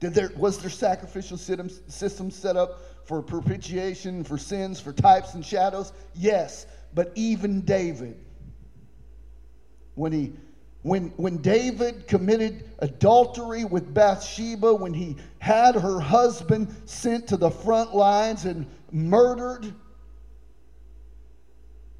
Did 0.00 0.14
there, 0.14 0.30
was 0.36 0.58
there 0.58 0.70
sacrificial 0.70 1.38
systems 1.38 2.36
set 2.36 2.56
up 2.56 2.80
for 3.06 3.22
propitiation, 3.22 4.24
for 4.24 4.36
sins, 4.36 4.80
for 4.80 4.92
types 4.92 5.34
and 5.34 5.44
shadows? 5.44 5.92
Yes. 6.14 6.66
But 6.92 7.12
even 7.14 7.62
David, 7.62 8.16
when 9.94 10.12
he 10.12 10.32
when, 10.82 11.08
when 11.16 11.38
David 11.38 12.06
committed 12.06 12.70
adultery 12.78 13.64
with 13.64 13.92
Bathsheba, 13.92 14.72
when 14.72 14.94
he 14.94 15.16
had 15.40 15.74
her 15.74 15.98
husband 15.98 16.72
sent 16.84 17.26
to 17.28 17.36
the 17.36 17.50
front 17.50 17.92
lines 17.92 18.44
and 18.44 18.66
murdered, 18.92 19.74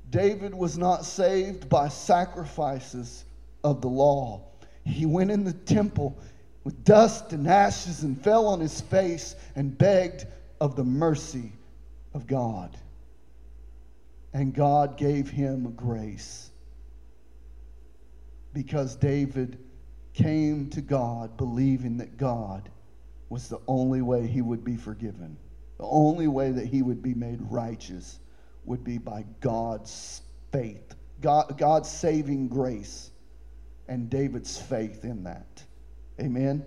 David 0.09 0.55
was 0.55 0.79
not 0.79 1.05
saved 1.05 1.69
by 1.69 1.89
sacrifices 1.89 3.25
of 3.65 3.81
the 3.81 3.89
law. 3.89 4.45
He 4.87 5.05
went 5.05 5.31
in 5.31 5.45
the 5.45 5.53
temple 5.53 6.17
with 6.65 6.85
dust 6.85 7.33
and 7.33 7.47
ashes 7.49 8.03
and 8.03 8.23
fell 8.23 8.47
on 8.47 8.61
his 8.61 8.81
face 8.81 9.35
and 9.57 9.77
begged 9.77 10.27
of 10.61 10.77
the 10.77 10.85
mercy 10.85 11.53
of 12.15 12.27
God. 12.27 12.77
And 14.33 14.55
God 14.55 14.97
gave 14.97 15.29
him 15.29 15.73
grace 15.73 16.51
because 18.53 18.97
David 18.97 19.59
came 20.15 20.71
to 20.71 20.81
God 20.81 21.37
believing 21.37 21.97
that 21.99 22.17
God 22.17 22.71
was 23.29 23.49
the 23.49 23.61
only 23.67 24.03
way 24.03 24.27
he 24.27 24.41
would 24.41 24.65
be 24.65 24.77
forgiven. 24.77 25.37
The 25.79 25.85
only 25.85 26.29
way 26.29 26.53
that 26.53 26.67
he 26.67 26.83
would 26.83 27.03
be 27.03 27.13
made 27.13 27.41
righteous 27.51 28.21
would 28.65 28.85
be 28.85 28.99
by 28.99 29.25
God's 29.41 30.23
faith, 30.53 30.95
God, 31.21 31.59
God's 31.59 31.91
saving 31.91 32.49
grace 32.49 33.11
and 33.89 34.11
David's 34.11 34.61
faith 34.61 35.05
in 35.05 35.25
that. 35.25 35.63
Amen. 36.21 36.65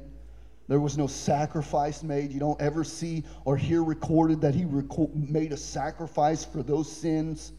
There 0.67 0.79
was 0.79 0.97
no 0.97 1.07
sacrifice 1.07 2.03
made. 2.03 2.31
You 2.31 2.39
don't 2.39 2.61
ever 2.61 2.83
see 2.83 3.23
or 3.43 3.57
hear 3.57 3.83
recorded 3.83 4.41
that 4.41 4.53
he 4.53 4.65
reco- 4.65 5.13
made 5.13 5.51
a 5.51 5.57
sacrifice 5.57 6.45
for 6.45 6.61
those 6.61 6.91
sins. 6.91 7.53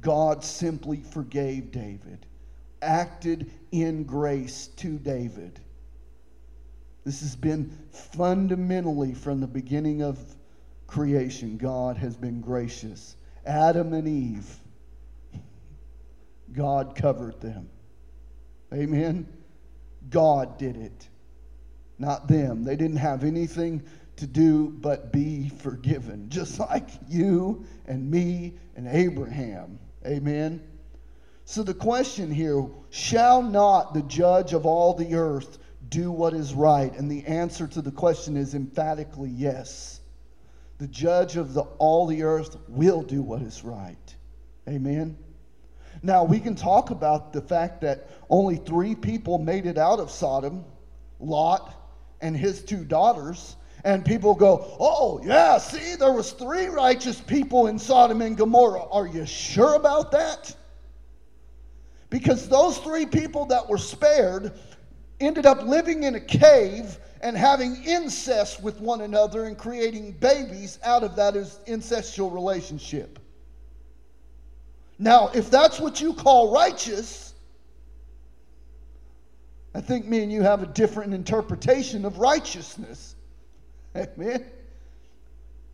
God 0.00 0.42
simply 0.42 1.00
forgave 1.00 1.70
David, 1.70 2.26
acted 2.82 3.50
in 3.70 4.04
grace 4.04 4.68
to 4.76 4.98
David. 4.98 5.60
This 7.04 7.20
has 7.20 7.36
been 7.36 7.70
fundamentally 7.90 9.14
from 9.14 9.40
the 9.40 9.46
beginning 9.46 10.02
of 10.02 10.18
creation. 10.86 11.56
God 11.56 11.96
has 11.96 12.16
been 12.16 12.40
gracious. 12.40 13.16
Adam 13.46 13.92
and 13.92 14.08
Eve, 14.08 14.56
God 16.52 16.96
covered 16.96 17.40
them. 17.40 17.70
Amen. 18.72 19.26
God 20.10 20.58
did 20.58 20.76
it, 20.76 21.08
not 21.98 22.28
them. 22.28 22.64
They 22.64 22.76
didn't 22.76 22.96
have 22.98 23.24
anything 23.24 23.82
to 24.16 24.26
do 24.26 24.68
but 24.68 25.12
be 25.12 25.48
forgiven, 25.48 26.28
just 26.28 26.58
like 26.58 26.88
you 27.08 27.64
and 27.86 28.10
me 28.10 28.54
and 28.76 28.88
Abraham. 28.88 29.78
Amen. 30.06 30.62
So 31.44 31.62
the 31.62 31.74
question 31.74 32.30
here 32.30 32.66
shall 32.90 33.42
not 33.42 33.94
the 33.94 34.02
judge 34.02 34.52
of 34.52 34.66
all 34.66 34.94
the 34.94 35.14
earth 35.14 35.58
do 35.88 36.10
what 36.10 36.34
is 36.34 36.52
right? 36.52 36.92
And 36.92 37.10
the 37.10 37.24
answer 37.26 37.66
to 37.68 37.80
the 37.80 37.90
question 37.90 38.36
is 38.36 38.54
emphatically 38.54 39.30
yes. 39.30 40.00
The 40.78 40.88
judge 40.88 41.36
of 41.36 41.54
the, 41.54 41.62
all 41.78 42.06
the 42.06 42.22
earth 42.22 42.56
will 42.68 43.02
do 43.02 43.22
what 43.22 43.42
is 43.42 43.64
right. 43.64 44.14
Amen. 44.68 45.16
Now, 46.02 46.24
we 46.24 46.40
can 46.40 46.54
talk 46.54 46.90
about 46.90 47.32
the 47.32 47.40
fact 47.40 47.80
that 47.80 48.08
only 48.30 48.56
three 48.56 48.94
people 48.94 49.38
made 49.38 49.66
it 49.66 49.78
out 49.78 49.98
of 49.98 50.10
Sodom 50.10 50.64
Lot 51.18 51.74
and 52.20 52.36
his 52.36 52.62
two 52.62 52.84
daughters. 52.84 53.56
And 53.84 54.04
people 54.04 54.34
go, 54.34 54.76
oh, 54.80 55.20
yeah, 55.24 55.58
see, 55.58 55.94
there 55.94 56.12
was 56.12 56.32
three 56.32 56.66
righteous 56.66 57.20
people 57.20 57.68
in 57.68 57.78
Sodom 57.78 58.22
and 58.22 58.36
Gomorrah. 58.36 58.84
Are 58.90 59.06
you 59.06 59.24
sure 59.24 59.74
about 59.74 60.10
that? 60.12 60.54
Because 62.10 62.48
those 62.48 62.78
three 62.78 63.06
people 63.06 63.46
that 63.46 63.68
were 63.68 63.78
spared 63.78 64.52
ended 65.20 65.46
up 65.46 65.62
living 65.62 66.04
in 66.04 66.14
a 66.14 66.20
cave 66.20 66.98
and 67.22 67.36
having 67.36 67.82
incest 67.84 68.62
with 68.62 68.80
one 68.80 69.02
another 69.02 69.44
and 69.44 69.58
creating 69.58 70.12
babies 70.12 70.78
out 70.84 71.02
of 71.02 71.16
that 71.16 71.34
incestual 71.34 72.32
relationship. 72.32 73.18
Now, 74.98 75.30
if 75.32 75.50
that's 75.50 75.78
what 75.78 76.00
you 76.00 76.12
call 76.12 76.52
righteous, 76.52 77.34
I 79.74 79.80
think 79.80 80.06
me 80.06 80.22
and 80.22 80.32
you 80.32 80.42
have 80.42 80.62
a 80.62 80.66
different 80.66 81.14
interpretation 81.14 82.04
of 82.04 82.18
righteousness. 82.18 83.14
Amen. 83.96 84.44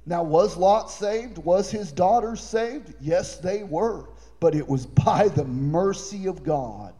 Now, 0.07 0.23
was 0.23 0.57
Lot 0.57 0.91
saved? 0.91 1.39
Was 1.39 1.71
his 1.71 1.91
daughters 1.91 2.41
saved? 2.41 2.95
Yes, 3.01 3.39
they 3.39 3.63
were. 3.63 4.09
But 4.41 4.55
it 4.55 4.69
was 4.69 4.85
by 4.85 5.29
the 5.29 5.45
mercy 5.45 6.27
of 6.27 6.43
God. 6.45 6.93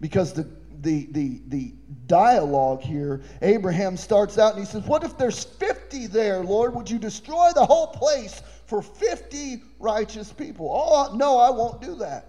Because 0.00 0.32
the, 0.32 0.48
the, 0.82 1.08
the, 1.10 1.40
the 1.48 1.72
dialogue 2.06 2.82
here, 2.82 3.22
Abraham 3.42 3.96
starts 3.96 4.38
out 4.38 4.54
and 4.54 4.64
he 4.64 4.70
says, 4.70 4.84
What 4.84 5.02
if 5.02 5.18
there's 5.18 5.42
50 5.42 6.06
there, 6.06 6.44
Lord? 6.44 6.76
Would 6.76 6.88
you 6.88 7.00
destroy 7.00 7.50
the 7.52 7.66
whole 7.66 7.88
place 7.88 8.40
for 8.68 8.82
50 8.82 9.62
righteous 9.80 10.32
people? 10.32 10.70
Oh, 10.70 11.14
no, 11.16 11.38
I 11.38 11.50
won't 11.50 11.80
do 11.80 11.94
that. 11.96 12.26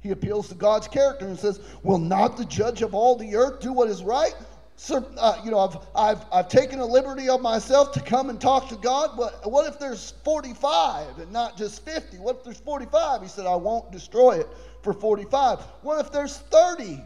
He 0.00 0.10
appeals 0.10 0.48
to 0.48 0.54
God's 0.54 0.88
character 0.88 1.26
and 1.26 1.38
says, 1.38 1.60
Will 1.82 1.98
not 1.98 2.36
the 2.36 2.44
judge 2.44 2.82
of 2.82 2.94
all 2.94 3.16
the 3.16 3.36
earth 3.36 3.60
do 3.60 3.72
what 3.72 3.88
is 3.88 4.02
right? 4.02 4.34
Sir, 4.76 5.04
uh, 5.18 5.40
you 5.44 5.50
know, 5.50 5.58
I've, 5.58 5.76
I've, 5.94 6.24
I've 6.32 6.48
taken 6.48 6.80
a 6.80 6.86
liberty 6.86 7.28
of 7.28 7.40
myself 7.40 7.92
to 7.92 8.00
come 8.00 8.30
and 8.30 8.40
talk 8.40 8.68
to 8.70 8.76
God, 8.76 9.10
but 9.16 9.48
what 9.48 9.68
if 9.68 9.78
there's 9.78 10.12
45 10.24 11.18
and 11.18 11.30
not 11.30 11.56
just 11.56 11.84
50? 11.84 12.18
What 12.18 12.38
if 12.38 12.44
there's 12.44 12.58
45? 12.58 13.22
He 13.22 13.28
said, 13.28 13.46
I 13.46 13.54
won't 13.54 13.92
destroy 13.92 14.38
it 14.40 14.48
for 14.82 14.92
45. 14.92 15.60
What 15.82 16.00
if 16.00 16.10
there's 16.10 16.38
30? 16.38 17.00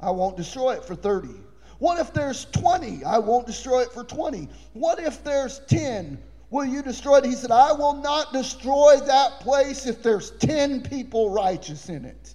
I 0.00 0.10
won't 0.10 0.36
destroy 0.36 0.72
it 0.72 0.84
for 0.84 0.94
30. 0.94 1.28
What 1.78 2.00
if 2.00 2.12
there's 2.12 2.46
20? 2.46 3.04
I 3.04 3.18
won't 3.18 3.46
destroy 3.46 3.82
it 3.82 3.92
for 3.92 4.02
20. 4.02 4.48
What 4.72 4.98
if 4.98 5.22
there's 5.22 5.60
10? 5.68 6.18
Will 6.50 6.64
you 6.64 6.82
destroy 6.82 7.18
it? 7.18 7.24
He 7.24 7.32
said, 7.32 7.50
I 7.50 7.72
will 7.72 7.94
not 7.94 8.32
destroy 8.32 8.98
that 9.06 9.40
place 9.40 9.86
if 9.86 10.02
there's 10.02 10.30
10 10.32 10.82
people 10.82 11.30
righteous 11.30 11.88
in 11.88 12.04
it. 12.04 12.34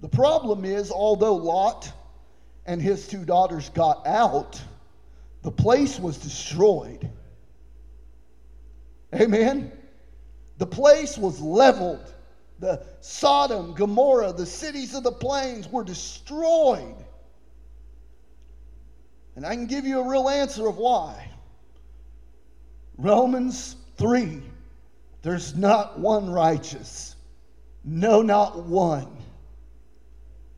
The 0.00 0.08
problem 0.08 0.64
is, 0.64 0.90
although 0.90 1.34
Lot 1.34 1.92
and 2.66 2.80
his 2.80 3.08
two 3.08 3.24
daughters 3.24 3.68
got 3.70 4.06
out, 4.06 4.60
the 5.42 5.50
place 5.50 5.98
was 5.98 6.18
destroyed. 6.18 7.08
Amen? 9.14 9.72
The 10.58 10.66
place 10.66 11.18
was 11.18 11.40
leveled. 11.40 12.12
The 12.60 12.84
Sodom, 13.00 13.74
Gomorrah, 13.74 14.32
the 14.32 14.46
cities 14.46 14.94
of 14.94 15.02
the 15.02 15.10
plains 15.10 15.68
were 15.68 15.82
destroyed. 15.82 17.04
And 19.34 19.44
I 19.44 19.56
can 19.56 19.66
give 19.66 19.84
you 19.84 20.00
a 20.00 20.08
real 20.08 20.28
answer 20.28 20.68
of 20.68 20.76
why. 20.76 21.31
Romans 22.98 23.76
3 23.96 24.42
there's 25.22 25.54
not 25.54 25.98
one 25.98 26.28
righteous. 26.28 27.14
No, 27.84 28.22
not 28.22 28.64
one. 28.64 29.16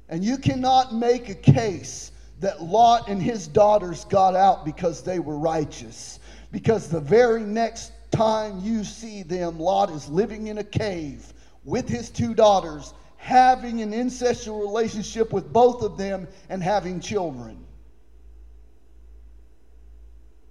And 0.08 0.24
you 0.24 0.38
cannot 0.38 0.94
make 0.94 1.28
a 1.28 1.34
case 1.34 2.12
that 2.40 2.62
Lot 2.62 3.08
and 3.08 3.22
his 3.22 3.46
daughters 3.46 4.04
got 4.06 4.34
out 4.34 4.64
because 4.64 5.02
they 5.02 5.18
were 5.18 5.38
righteous. 5.38 6.18
Because 6.50 6.88
the 6.88 7.00
very 7.00 7.42
next 7.42 7.92
time 8.10 8.60
you 8.60 8.84
see 8.84 9.22
them, 9.22 9.58
Lot 9.58 9.90
is 9.90 10.08
living 10.08 10.48
in 10.48 10.58
a 10.58 10.64
cave 10.64 11.32
with 11.64 11.88
his 11.88 12.10
two 12.10 12.34
daughters, 12.34 12.94
having 13.16 13.82
an 13.82 13.92
incestual 13.92 14.60
relationship 14.60 15.32
with 15.32 15.52
both 15.52 15.82
of 15.82 15.96
them, 15.96 16.28
and 16.48 16.62
having 16.62 17.00
children. 17.00 17.64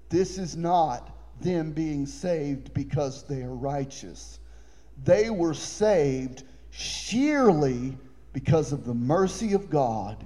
This 0.09 0.37
is 0.37 0.55
not 0.55 1.13
them 1.41 1.71
being 1.71 2.05
saved 2.05 2.73
because 2.73 3.23
they 3.23 3.41
are 3.41 3.55
righteous. 3.55 4.39
They 5.03 5.29
were 5.29 5.53
saved 5.53 6.43
sheerly 6.69 7.97
because 8.31 8.71
of 8.71 8.85
the 8.85 8.93
mercy 8.93 9.53
of 9.53 9.69
God. 9.69 10.23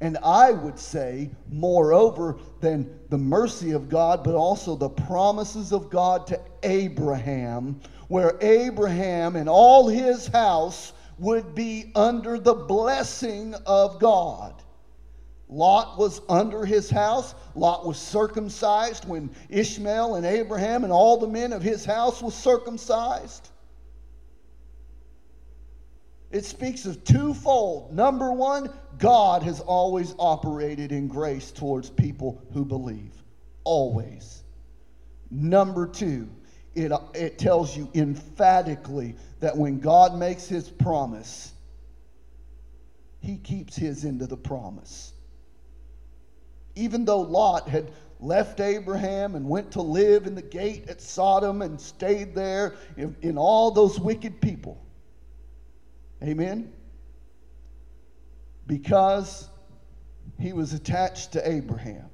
And 0.00 0.16
I 0.22 0.52
would 0.52 0.78
say, 0.78 1.30
moreover, 1.50 2.38
than 2.60 2.88
the 3.08 3.18
mercy 3.18 3.72
of 3.72 3.88
God, 3.88 4.22
but 4.22 4.34
also 4.34 4.76
the 4.76 4.88
promises 4.88 5.72
of 5.72 5.90
God 5.90 6.26
to 6.28 6.40
Abraham, 6.62 7.80
where 8.06 8.38
Abraham 8.40 9.34
and 9.34 9.48
all 9.48 9.88
his 9.88 10.28
house 10.28 10.92
would 11.18 11.54
be 11.54 11.90
under 11.96 12.38
the 12.38 12.54
blessing 12.54 13.54
of 13.66 13.98
God. 13.98 14.62
Lot 15.48 15.98
was 15.98 16.20
under 16.28 16.64
his 16.64 16.90
house. 16.90 17.34
Lot 17.54 17.86
was 17.86 17.98
circumcised 17.98 19.08
when 19.08 19.30
Ishmael 19.48 20.16
and 20.16 20.26
Abraham 20.26 20.84
and 20.84 20.92
all 20.92 21.16
the 21.16 21.26
men 21.26 21.52
of 21.52 21.62
his 21.62 21.84
house 21.84 22.20
was 22.20 22.34
circumcised. 22.34 23.48
It 26.30 26.44
speaks 26.44 26.84
of 26.84 27.02
twofold. 27.04 27.94
Number 27.94 28.30
one, 28.30 28.70
God 28.98 29.42
has 29.42 29.60
always 29.60 30.14
operated 30.18 30.92
in 30.92 31.08
grace 31.08 31.50
towards 31.50 31.88
people 31.88 32.42
who 32.52 32.66
believe. 32.66 33.14
Always. 33.64 34.42
Number 35.30 35.86
two, 35.86 36.28
it, 36.74 36.92
it 37.14 37.38
tells 37.38 37.74
you 37.74 37.88
emphatically 37.94 39.16
that 39.40 39.56
when 39.56 39.78
God 39.78 40.18
makes 40.18 40.46
his 40.46 40.68
promise, 40.68 41.52
he 43.20 43.38
keeps 43.38 43.74
his 43.74 44.04
end 44.04 44.20
of 44.20 44.28
the 44.28 44.36
promise. 44.36 45.14
Even 46.78 47.04
though 47.04 47.20
Lot 47.20 47.68
had 47.68 47.92
left 48.20 48.60
Abraham 48.60 49.34
and 49.34 49.48
went 49.48 49.72
to 49.72 49.82
live 49.82 50.26
in 50.26 50.34
the 50.34 50.42
gate 50.42 50.88
at 50.88 51.00
Sodom 51.00 51.62
and 51.62 51.80
stayed 51.80 52.34
there 52.34 52.74
in, 52.96 53.14
in 53.22 53.38
all 53.38 53.70
those 53.70 54.00
wicked 54.00 54.40
people 54.40 54.80
Amen? 56.22 56.72
Because 58.66 59.48
he 60.38 60.52
was 60.52 60.72
attached 60.72 61.32
to 61.32 61.48
Abraham. 61.48 62.10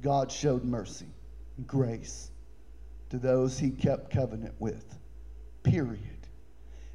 God 0.00 0.30
showed 0.30 0.64
mercy, 0.64 1.08
grace 1.66 2.30
to 3.10 3.18
those 3.18 3.58
he 3.58 3.70
kept 3.70 4.10
covenant 4.10 4.54
with. 4.58 4.96
Period. 5.62 6.02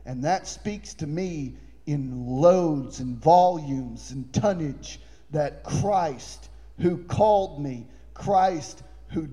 And 0.05 0.23
that 0.23 0.47
speaks 0.47 0.93
to 0.95 1.07
me 1.07 1.55
in 1.85 2.25
loads 2.27 2.99
and 2.99 3.17
volumes 3.17 4.11
and 4.11 4.31
tonnage 4.33 4.99
that 5.31 5.63
Christ 5.63 6.49
who 6.79 6.97
called 6.97 7.61
me, 7.61 7.87
Christ 8.13 8.83
who, 9.07 9.27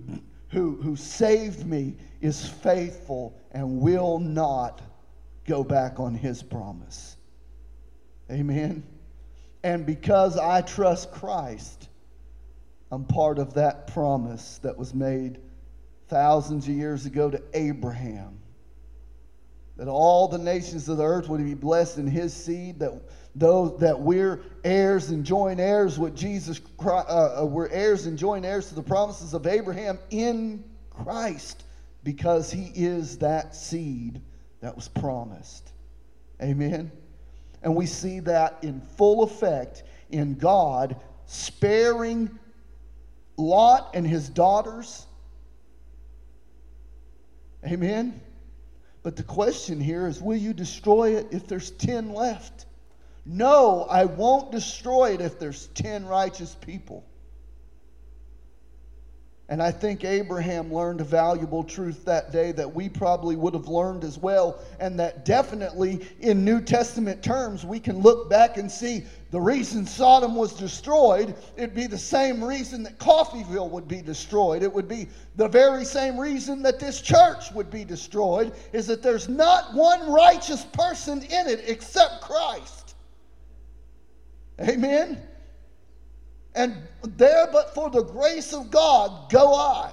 who, 0.48 0.76
who 0.82 0.96
saved 0.96 1.66
me, 1.66 1.96
is 2.20 2.46
faithful 2.46 3.38
and 3.52 3.80
will 3.80 4.18
not 4.18 4.82
go 5.46 5.64
back 5.64 5.98
on 5.98 6.14
his 6.14 6.42
promise. 6.42 7.16
Amen. 8.30 8.84
And 9.62 9.84
because 9.84 10.36
I 10.36 10.62
trust 10.62 11.10
Christ, 11.12 11.88
I'm 12.90 13.04
part 13.04 13.38
of 13.38 13.54
that 13.54 13.88
promise 13.88 14.58
that 14.62 14.76
was 14.76 14.94
made 14.94 15.38
thousands 16.08 16.66
of 16.66 16.74
years 16.74 17.06
ago 17.06 17.30
to 17.30 17.42
Abraham. 17.54 18.38
That 19.80 19.88
all 19.88 20.28
the 20.28 20.36
nations 20.36 20.90
of 20.90 20.98
the 20.98 21.04
earth 21.04 21.30
would 21.30 21.42
be 21.42 21.54
blessed 21.54 21.96
in 21.96 22.06
his 22.06 22.34
seed, 22.34 22.78
that 22.80 23.00
those 23.34 23.80
that 23.80 23.98
we're 23.98 24.42
heirs 24.62 25.08
and 25.08 25.24
joint 25.24 25.58
heirs 25.58 25.98
with 25.98 26.14
Jesus 26.14 26.60
Christ, 26.76 27.08
uh, 27.08 27.40
uh, 27.40 27.46
we're 27.46 27.70
heirs 27.70 28.04
and 28.04 28.18
joint 28.18 28.44
heirs 28.44 28.68
to 28.68 28.74
the 28.74 28.82
promises 28.82 29.32
of 29.32 29.46
Abraham 29.46 29.98
in 30.10 30.62
Christ 30.90 31.64
because 32.04 32.52
he 32.52 32.72
is 32.74 33.16
that 33.20 33.56
seed 33.56 34.20
that 34.60 34.76
was 34.76 34.86
promised. 34.86 35.72
Amen. 36.42 36.92
And 37.62 37.74
we 37.74 37.86
see 37.86 38.20
that 38.20 38.58
in 38.60 38.82
full 38.82 39.22
effect 39.22 39.84
in 40.10 40.34
God 40.34 40.94
sparing 41.24 42.38
Lot 43.38 43.92
and 43.94 44.06
his 44.06 44.28
daughters. 44.28 45.06
Amen. 47.64 48.20
But 49.02 49.16
the 49.16 49.22
question 49.22 49.80
here 49.80 50.06
is 50.06 50.20
will 50.20 50.36
you 50.36 50.52
destroy 50.52 51.16
it 51.16 51.28
if 51.30 51.46
there's 51.46 51.70
10 51.70 52.12
left? 52.12 52.66
No, 53.24 53.84
I 53.84 54.06
won't 54.06 54.50
destroy 54.50 55.14
it 55.14 55.20
if 55.20 55.38
there's 55.38 55.68
10 55.68 56.06
righteous 56.06 56.54
people. 56.54 57.04
And 59.50 59.60
I 59.60 59.72
think 59.72 60.04
Abraham 60.04 60.72
learned 60.72 61.00
a 61.00 61.04
valuable 61.04 61.64
truth 61.64 62.04
that 62.04 62.30
day 62.30 62.52
that 62.52 62.72
we 62.72 62.88
probably 62.88 63.34
would 63.34 63.54
have 63.54 63.66
learned 63.66 64.04
as 64.04 64.16
well. 64.16 64.60
And 64.78 65.00
that 65.00 65.24
definitely, 65.24 66.06
in 66.20 66.44
New 66.44 66.60
Testament 66.60 67.20
terms, 67.20 67.66
we 67.66 67.80
can 67.80 67.98
look 67.98 68.30
back 68.30 68.58
and 68.58 68.70
see 68.70 69.02
the 69.30 69.40
reason 69.40 69.86
Sodom 69.86 70.34
was 70.34 70.52
destroyed, 70.54 71.34
it'd 71.56 71.74
be 71.74 71.86
the 71.86 71.98
same 71.98 72.42
reason 72.42 72.82
that 72.82 72.98
Coffeyville 72.98 73.70
would 73.70 73.86
be 73.86 74.02
destroyed. 74.02 74.62
It 74.62 74.72
would 74.72 74.88
be 74.88 75.08
the 75.36 75.48
very 75.48 75.84
same 75.84 76.18
reason 76.18 76.62
that 76.62 76.80
this 76.80 77.00
church 77.00 77.52
would 77.52 77.70
be 77.70 77.84
destroyed, 77.84 78.52
is 78.72 78.86
that 78.88 79.02
there's 79.02 79.28
not 79.28 79.74
one 79.74 80.10
righteous 80.10 80.64
person 80.64 81.22
in 81.22 81.48
it 81.48 81.62
except 81.66 82.22
Christ. 82.22 82.94
Amen? 84.60 85.22
and 86.54 86.76
there 87.02 87.48
but 87.52 87.74
for 87.74 87.90
the 87.90 88.02
grace 88.02 88.52
of 88.52 88.70
God 88.70 89.30
go 89.30 89.54
I. 89.54 89.92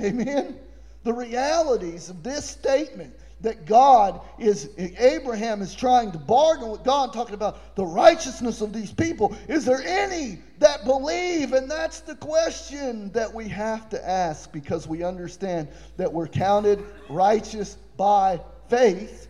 Amen. 0.00 0.58
The 1.04 1.12
realities 1.12 2.08
of 2.08 2.22
this 2.22 2.48
statement 2.48 3.14
that 3.42 3.66
God 3.66 4.20
is, 4.38 4.70
Abraham 4.78 5.62
is 5.62 5.74
trying 5.74 6.12
to 6.12 6.18
bargain 6.18 6.70
with 6.70 6.84
God, 6.84 7.12
talking 7.12 7.34
about 7.34 7.76
the 7.76 7.84
righteousness 7.84 8.60
of 8.60 8.72
these 8.72 8.92
people. 8.92 9.36
Is 9.48 9.64
there 9.64 9.82
any 9.82 10.38
that 10.60 10.84
believe? 10.84 11.52
And 11.52 11.70
that's 11.70 12.00
the 12.00 12.14
question 12.14 13.10
that 13.12 13.32
we 13.32 13.48
have 13.48 13.88
to 13.90 14.08
ask 14.08 14.50
because 14.52 14.86
we 14.86 15.02
understand 15.02 15.68
that 15.96 16.12
we're 16.12 16.28
counted 16.28 16.84
righteous 17.08 17.76
by 17.96 18.40
faith. 18.68 19.28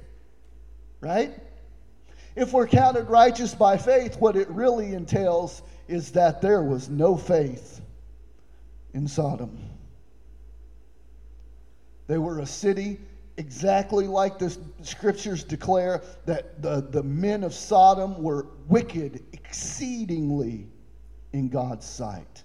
right? 1.01 1.33
If 2.37 2.53
we're 2.53 2.69
counted 2.69 3.09
righteous 3.09 3.55
by 3.55 3.77
faith, 3.77 4.17
what 4.17 4.37
it 4.37 4.49
really 4.49 4.95
entails 4.95 5.63
is 5.89 6.13
that 6.13 6.41
there 6.41 6.63
was 6.63 6.89
no 6.89 7.17
faith 7.17 7.81
in 8.95 9.09
Sodom. 9.09 9.59
They 12.07 12.19
were 12.19 12.41
a 12.41 12.47
city 12.47 13.01
exactly 13.37 14.07
like 14.07 14.39
the 14.39 14.57
scriptures 14.83 15.45
declare 15.45 16.03
that 16.27 16.63
the, 16.63 16.87
the 16.91 17.03
men 17.03 17.45
of 17.45 17.55
Sodom 17.55 18.23
were 18.23 18.47
wicked 18.69 19.25
exceedingly 19.33 20.69
in 21.33 21.49
God's 21.49 21.87
sight. 21.87 22.43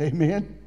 Amen. 0.00 0.58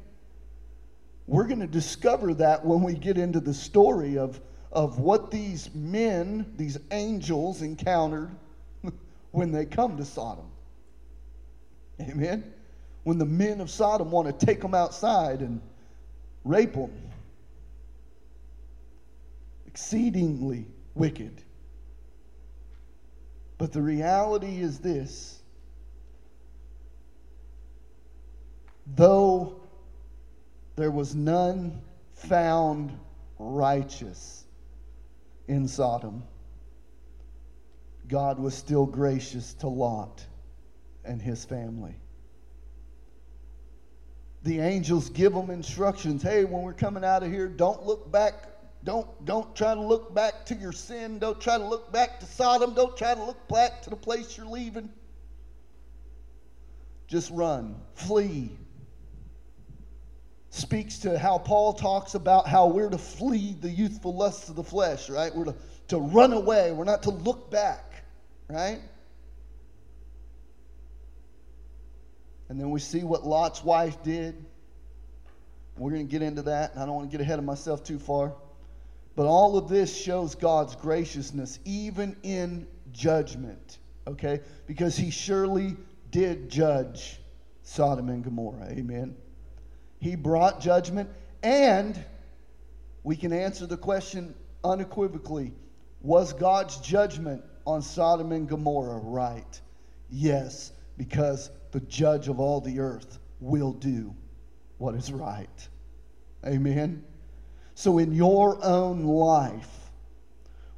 We're 1.26 1.46
going 1.46 1.60
to 1.60 1.66
discover 1.66 2.34
that 2.34 2.64
when 2.64 2.82
we 2.82 2.94
get 2.94 3.16
into 3.16 3.40
the 3.40 3.54
story 3.54 4.18
of, 4.18 4.40
of 4.70 4.98
what 4.98 5.30
these 5.30 5.72
men, 5.74 6.52
these 6.56 6.78
angels, 6.90 7.62
encountered 7.62 8.30
when 9.30 9.52
they 9.52 9.64
come 9.64 9.96
to 9.96 10.04
Sodom. 10.04 10.50
Amen. 12.00 12.52
When 13.04 13.18
the 13.18 13.26
men 13.26 13.60
of 13.60 13.70
Sodom 13.70 14.10
want 14.10 14.38
to 14.38 14.46
take 14.46 14.60
them 14.60 14.74
outside 14.74 15.40
and 15.40 15.60
rape 16.44 16.74
them. 16.74 16.92
Exceedingly 19.72 20.66
wicked. 20.94 21.42
But 23.56 23.72
the 23.72 23.80
reality 23.80 24.60
is 24.60 24.78
this 24.78 25.40
though 28.86 29.60
there 30.76 30.90
was 30.90 31.14
none 31.14 31.80
found 32.12 32.98
righteous 33.38 34.44
in 35.48 35.66
Sodom, 35.66 36.22
God 38.08 38.38
was 38.38 38.54
still 38.54 38.84
gracious 38.84 39.54
to 39.54 39.68
Lot 39.68 40.26
and 41.04 41.20
his 41.20 41.44
family. 41.44 41.94
The 44.42 44.58
angels 44.58 45.08
give 45.08 45.32
them 45.32 45.50
instructions. 45.50 46.22
Hey, 46.22 46.44
when 46.44 46.62
we're 46.62 46.72
coming 46.72 47.04
out 47.04 47.22
of 47.22 47.30
here, 47.30 47.46
don't 47.48 47.86
look 47.86 48.10
back. 48.10 48.51
Don't, 48.84 49.24
don't 49.24 49.54
try 49.54 49.74
to 49.74 49.80
look 49.80 50.12
back 50.12 50.46
to 50.46 50.54
your 50.54 50.72
sin. 50.72 51.18
Don't 51.18 51.40
try 51.40 51.56
to 51.56 51.64
look 51.64 51.92
back 51.92 52.18
to 52.20 52.26
Sodom. 52.26 52.74
Don't 52.74 52.96
try 52.96 53.14
to 53.14 53.22
look 53.22 53.48
back 53.48 53.82
to 53.82 53.90
the 53.90 53.96
place 53.96 54.36
you're 54.36 54.46
leaving. 54.46 54.90
Just 57.06 57.30
run, 57.30 57.76
flee. 57.94 58.50
Speaks 60.50 60.98
to 61.00 61.18
how 61.18 61.38
Paul 61.38 61.74
talks 61.74 62.14
about 62.14 62.48
how 62.48 62.66
we're 62.66 62.90
to 62.90 62.98
flee 62.98 63.56
the 63.58 63.70
youthful 63.70 64.16
lusts 64.16 64.48
of 64.48 64.56
the 64.56 64.64
flesh, 64.64 65.08
right? 65.08 65.34
We're 65.34 65.46
to, 65.46 65.54
to 65.88 65.98
run 65.98 66.32
away. 66.32 66.72
We're 66.72 66.84
not 66.84 67.04
to 67.04 67.10
look 67.10 67.50
back, 67.50 68.04
right? 68.48 68.80
And 72.48 72.60
then 72.60 72.70
we 72.70 72.80
see 72.80 73.02
what 73.02 73.24
Lot's 73.24 73.62
wife 73.62 74.02
did. 74.02 74.44
We're 75.78 75.90
going 75.90 76.06
to 76.06 76.10
get 76.10 76.20
into 76.20 76.42
that, 76.42 76.72
and 76.72 76.82
I 76.82 76.86
don't 76.86 76.96
want 76.96 77.10
to 77.10 77.16
get 77.16 77.22
ahead 77.22 77.38
of 77.38 77.44
myself 77.44 77.82
too 77.82 77.98
far. 77.98 78.34
But 79.14 79.26
all 79.26 79.58
of 79.58 79.68
this 79.68 79.94
shows 79.94 80.34
God's 80.34 80.74
graciousness, 80.74 81.58
even 81.64 82.16
in 82.22 82.66
judgment, 82.92 83.78
okay? 84.06 84.40
Because 84.66 84.96
he 84.96 85.10
surely 85.10 85.76
did 86.10 86.48
judge 86.48 87.20
Sodom 87.62 88.08
and 88.08 88.24
Gomorrah. 88.24 88.68
Amen. 88.70 89.16
He 90.00 90.16
brought 90.16 90.60
judgment, 90.60 91.10
and 91.42 92.02
we 93.04 93.16
can 93.16 93.32
answer 93.32 93.66
the 93.66 93.76
question 93.76 94.34
unequivocally 94.64 95.52
Was 96.00 96.32
God's 96.32 96.78
judgment 96.78 97.42
on 97.66 97.82
Sodom 97.82 98.32
and 98.32 98.48
Gomorrah 98.48 98.98
right? 98.98 99.60
Yes, 100.10 100.72
because 100.96 101.50
the 101.70 101.80
judge 101.80 102.28
of 102.28 102.40
all 102.40 102.60
the 102.60 102.80
earth 102.80 103.18
will 103.40 103.72
do 103.72 104.14
what 104.78 104.94
is 104.94 105.12
right. 105.12 105.68
Amen. 106.44 107.04
So, 107.74 107.98
in 107.98 108.12
your 108.12 108.62
own 108.64 109.04
life, 109.04 109.90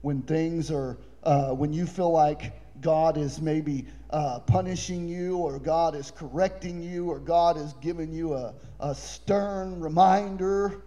when 0.02 0.22
things 0.22 0.70
are, 0.70 0.98
uh, 1.22 1.50
when 1.50 1.72
you 1.72 1.86
feel 1.86 2.10
like 2.10 2.52
God 2.80 3.16
is 3.16 3.40
maybe 3.40 3.86
uh, 4.10 4.40
punishing 4.40 5.08
you, 5.08 5.38
or 5.38 5.58
God 5.58 5.94
is 5.94 6.10
correcting 6.10 6.82
you, 6.82 7.10
or 7.10 7.18
God 7.18 7.56
is 7.56 7.72
giving 7.80 8.12
you 8.12 8.34
a, 8.34 8.54
a 8.80 8.94
stern 8.94 9.80
reminder, 9.80 10.82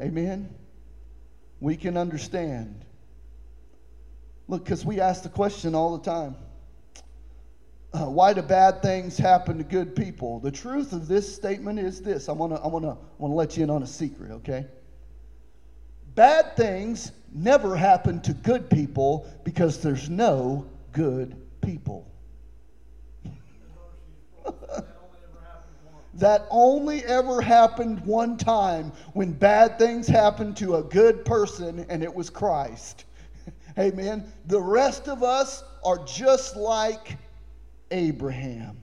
amen, 0.00 0.54
we 1.60 1.76
can 1.76 1.96
understand. 1.96 2.84
Look, 4.48 4.64
because 4.64 4.84
we 4.84 5.00
ask 5.00 5.22
the 5.22 5.28
question 5.28 5.74
all 5.74 5.96
the 5.96 6.04
time 6.04 6.36
uh, 7.94 8.06
why 8.06 8.32
do 8.32 8.42
bad 8.42 8.82
things 8.82 9.16
happen 9.16 9.56
to 9.56 9.64
good 9.64 9.94
people? 9.94 10.40
The 10.40 10.50
truth 10.50 10.92
of 10.92 11.06
this 11.06 11.32
statement 11.32 11.78
is 11.78 12.02
this. 12.02 12.28
I 12.28 12.32
want 12.32 12.52
to 12.52 12.60
I 12.60 12.66
want 12.66 12.84
to 12.84 12.90
I 12.90 12.96
want 13.18 13.30
to 13.30 13.36
let 13.36 13.56
you 13.56 13.62
in 13.62 13.70
on 13.70 13.84
a 13.84 13.86
secret, 13.86 14.32
okay? 14.32 14.66
Bad 16.16 16.56
things 16.56 17.12
never 17.32 17.76
happen 17.76 18.20
to 18.22 18.32
good 18.32 18.68
people 18.68 19.28
because 19.44 19.80
there's 19.80 20.10
no 20.10 20.66
good 20.92 21.36
people. 21.60 22.10
that 26.14 26.46
only 26.50 27.04
ever 27.04 27.40
happened 27.40 28.00
one 28.04 28.36
time 28.36 28.90
when 29.12 29.32
bad 29.32 29.78
things 29.78 30.08
happened 30.08 30.56
to 30.56 30.76
a 30.76 30.82
good 30.82 31.24
person, 31.24 31.86
and 31.88 32.02
it 32.02 32.12
was 32.12 32.28
Christ. 32.28 33.04
Amen. 33.78 34.32
The 34.46 34.60
rest 34.60 35.08
of 35.08 35.22
us 35.22 35.62
are 35.84 36.04
just 36.04 36.56
like 36.56 37.16
Abraham. 37.94 38.76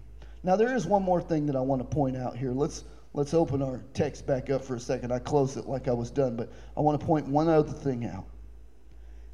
Now, 0.43 0.55
there 0.55 0.73
is 0.73 0.87
one 0.87 1.03
more 1.03 1.21
thing 1.21 1.45
that 1.47 1.55
I 1.55 1.59
want 1.59 1.81
to 1.81 1.95
point 1.95 2.15
out 2.15 2.37
here. 2.37 2.51
Let's, 2.51 2.85
let's 3.13 3.33
open 3.33 3.61
our 3.61 3.83
text 3.93 4.25
back 4.25 4.49
up 4.49 4.63
for 4.63 4.75
a 4.75 4.79
second. 4.79 5.11
I 5.11 5.19
closed 5.19 5.57
it 5.57 5.67
like 5.67 5.87
I 5.87 5.91
was 5.91 6.09
done, 6.09 6.35
but 6.37 6.51
I 6.77 6.79
want 6.79 6.99
to 6.99 7.05
point 7.05 7.27
one 7.27 7.49
other 7.49 7.73
thing 7.73 8.05
out. 8.05 8.25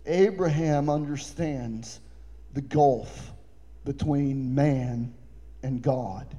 Abraham 0.08 0.90
understands 0.90 2.00
the 2.54 2.62
gulf 2.62 3.34
between 3.86 4.54
man 4.56 5.14
and 5.62 5.82
God. 5.82 6.36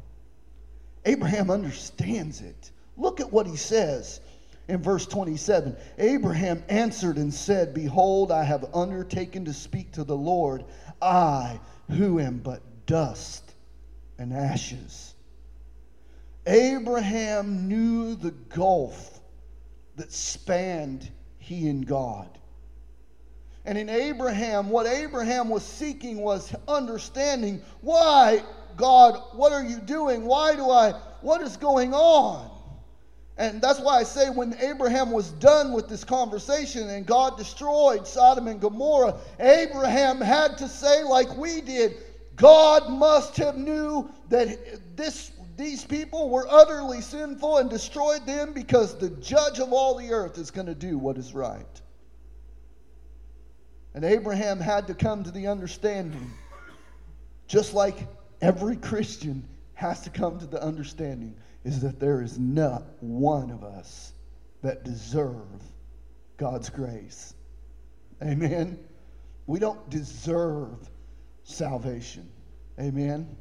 Abraham 1.04 1.50
understands 1.50 2.40
it. 2.40 2.72
Look 2.96 3.20
at 3.20 3.32
what 3.32 3.46
he 3.46 3.56
says 3.56 4.20
in 4.66 4.82
verse 4.82 5.06
27. 5.06 5.76
Abraham 5.98 6.62
answered 6.68 7.16
and 7.16 7.32
said, 7.32 7.72
Behold, 7.72 8.32
I 8.32 8.42
have 8.42 8.74
undertaken 8.74 9.44
to 9.44 9.52
speak 9.52 9.92
to 9.92 10.04
the 10.04 10.16
Lord, 10.16 10.64
I 11.00 11.60
who 11.90 12.18
am 12.18 12.38
but 12.38 12.62
dust 12.88 13.54
and 14.18 14.32
ashes. 14.32 15.14
Abraham 16.46 17.68
knew 17.68 18.16
the 18.16 18.32
gulf 18.32 19.20
that 19.96 20.10
spanned 20.10 21.08
he 21.38 21.68
and 21.68 21.86
God. 21.86 22.26
And 23.66 23.76
in 23.76 23.90
Abraham, 23.90 24.70
what 24.70 24.86
Abraham 24.86 25.50
was 25.50 25.62
seeking 25.62 26.18
was 26.18 26.54
understanding 26.66 27.60
why, 27.82 28.42
God, 28.76 29.20
what 29.34 29.52
are 29.52 29.62
you 29.62 29.78
doing? 29.78 30.24
Why 30.24 30.56
do 30.56 30.70
I, 30.70 30.92
what 31.20 31.42
is 31.42 31.58
going 31.58 31.92
on? 31.92 32.50
And 33.36 33.60
that's 33.60 33.78
why 33.78 33.98
I 33.98 34.02
say 34.02 34.30
when 34.30 34.56
Abraham 34.60 35.10
was 35.10 35.30
done 35.32 35.72
with 35.72 35.88
this 35.88 36.02
conversation 36.02 36.88
and 36.88 37.06
God 37.06 37.36
destroyed 37.36 38.06
Sodom 38.06 38.48
and 38.48 38.60
Gomorrah, 38.60 39.14
Abraham 39.38 40.20
had 40.20 40.56
to 40.58 40.68
say, 40.68 41.04
like 41.04 41.36
we 41.36 41.60
did, 41.60 41.96
God 42.38 42.88
must 42.88 43.36
have 43.36 43.56
knew 43.56 44.08
that 44.28 44.96
this, 44.96 45.32
these 45.56 45.84
people 45.84 46.30
were 46.30 46.46
utterly 46.48 47.00
sinful 47.00 47.58
and 47.58 47.68
destroyed 47.68 48.24
them 48.26 48.52
because 48.52 48.96
the 48.96 49.10
judge 49.10 49.58
of 49.58 49.72
all 49.72 49.96
the 49.96 50.12
earth 50.12 50.38
is 50.38 50.50
going 50.50 50.68
to 50.68 50.74
do 50.74 50.96
what 50.96 51.18
is 51.18 51.34
right. 51.34 51.66
And 53.94 54.04
Abraham 54.04 54.60
had 54.60 54.86
to 54.86 54.94
come 54.94 55.24
to 55.24 55.32
the 55.32 55.48
understanding, 55.48 56.30
just 57.48 57.74
like 57.74 58.06
every 58.40 58.76
Christian 58.76 59.46
has 59.74 60.00
to 60.02 60.10
come 60.10 60.38
to 60.38 60.46
the 60.46 60.62
understanding, 60.62 61.34
is 61.64 61.80
that 61.80 61.98
there 61.98 62.22
is 62.22 62.38
not 62.38 62.84
one 63.00 63.50
of 63.50 63.64
us 63.64 64.12
that 64.62 64.84
deserve 64.84 65.62
God's 66.36 66.70
grace. 66.70 67.34
Amen. 68.22 68.78
We 69.48 69.58
don't 69.58 69.90
deserve 69.90 70.88
salvation. 71.48 72.28
Amen. 72.78 73.36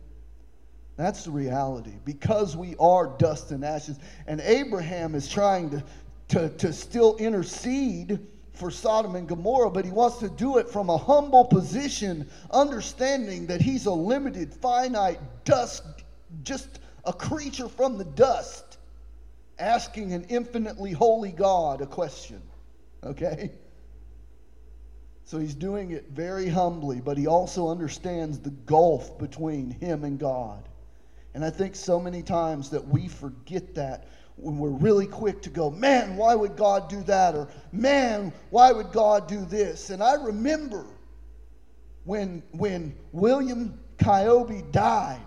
That's 0.96 1.26
the 1.26 1.32
reality. 1.32 1.94
Because 2.06 2.56
we 2.56 2.76
are 2.80 3.16
dust 3.20 3.52
and 3.52 3.64
ashes. 3.64 4.00
And 4.26 4.42
Abraham 4.42 5.14
is 5.14 5.28
trying 5.28 5.70
to, 5.70 5.84
to, 6.30 6.50
to 6.50 6.74
still 6.74 7.18
intercede 7.18 8.20
for 8.54 8.72
Sodom 8.72 9.16
and 9.16 9.28
Gomorrah, 9.28 9.70
but 9.70 9.86
he 9.86 9.92
wants 9.92 10.18
to 10.18 10.30
do 10.30 10.58
it 10.58 10.68
from 10.68 10.90
a 10.90 10.98
humble 10.98 11.46
position, 11.46 12.28
understanding 12.50 13.46
that 13.48 13.62
he's 13.62 13.86
a 13.86 13.92
limited, 13.92 14.52
finite 14.52 15.20
dust, 15.44 15.84
just 16.42 16.80
a 17.06 17.14
creature 17.14 17.70
from 17.70 18.00
the 18.00 18.06
dust, 18.06 18.80
asking 19.60 20.14
an 20.14 20.24
infinitely 20.30 20.92
holy 20.92 21.32
God 21.32 21.82
a 21.82 21.86
question. 21.86 22.42
Okay? 23.04 23.52
So 25.28 25.40
he's 25.40 25.56
doing 25.56 25.92
it 25.92 26.06
very 26.10 26.48
humbly, 26.48 27.02
but 27.02 27.18
he 27.18 27.28
also 27.28 27.68
understands 27.68 28.40
the 28.40 28.50
gulf 28.50 29.20
between 29.20 29.72
him 29.72 30.06
and 30.06 30.18
God. 30.18 30.64
And 31.34 31.44
I 31.44 31.50
think 31.50 31.76
so 31.76 32.00
many 32.00 32.24
times 32.24 32.70
that 32.70 32.88
we 32.88 33.10
forget 33.10 33.76
that 33.76 34.08
when 34.38 34.58
we're 34.58 34.70
really 34.70 35.06
quick 35.06 35.42
to 35.42 35.50
go, 35.50 35.70
man, 35.70 36.16
why 36.16 36.34
would 36.34 36.56
God 36.56 36.88
do 36.88 37.04
that? 37.04 37.36
Or, 37.36 37.50
man, 37.74 38.32
why 38.52 38.72
would 38.72 38.94
God 38.94 39.28
do 39.28 39.44
this? 39.44 39.90
And 39.90 40.02
I 40.02 40.14
remember 40.14 40.86
when, 42.06 42.42
when 42.52 42.96
William 43.12 43.78
Kyobe 43.98 44.72
died, 44.72 45.20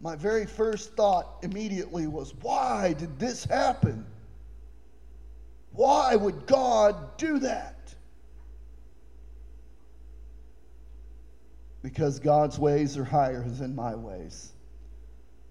my 0.00 0.14
very 0.14 0.46
first 0.46 0.94
thought 0.94 1.26
immediately 1.42 2.06
was, 2.06 2.32
why 2.42 2.92
did 2.92 3.18
this 3.18 3.44
happen? 3.44 4.06
Why 5.72 6.14
would 6.14 6.46
God 6.46 7.16
do 7.16 7.40
that? 7.40 7.71
Because 11.82 12.20
God's 12.20 12.58
ways 12.58 12.96
are 12.96 13.04
higher 13.04 13.42
than 13.42 13.74
my 13.74 13.94
ways. 13.94 14.52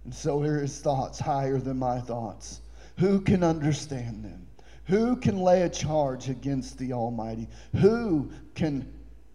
And 0.05 0.13
so 0.13 0.41
are 0.41 0.59
his 0.59 0.79
thoughts 0.79 1.19
higher 1.19 1.59
than 1.59 1.77
my 1.77 1.99
thoughts. 1.99 2.61
Who 2.97 3.21
can 3.21 3.43
understand 3.43 4.23
them? 4.23 4.47
Who 4.85 5.15
can 5.15 5.37
lay 5.37 5.61
a 5.61 5.69
charge 5.69 6.29
against 6.29 6.77
the 6.77 6.93
Almighty? 6.93 7.47
Who 7.79 8.31
can 8.55 8.91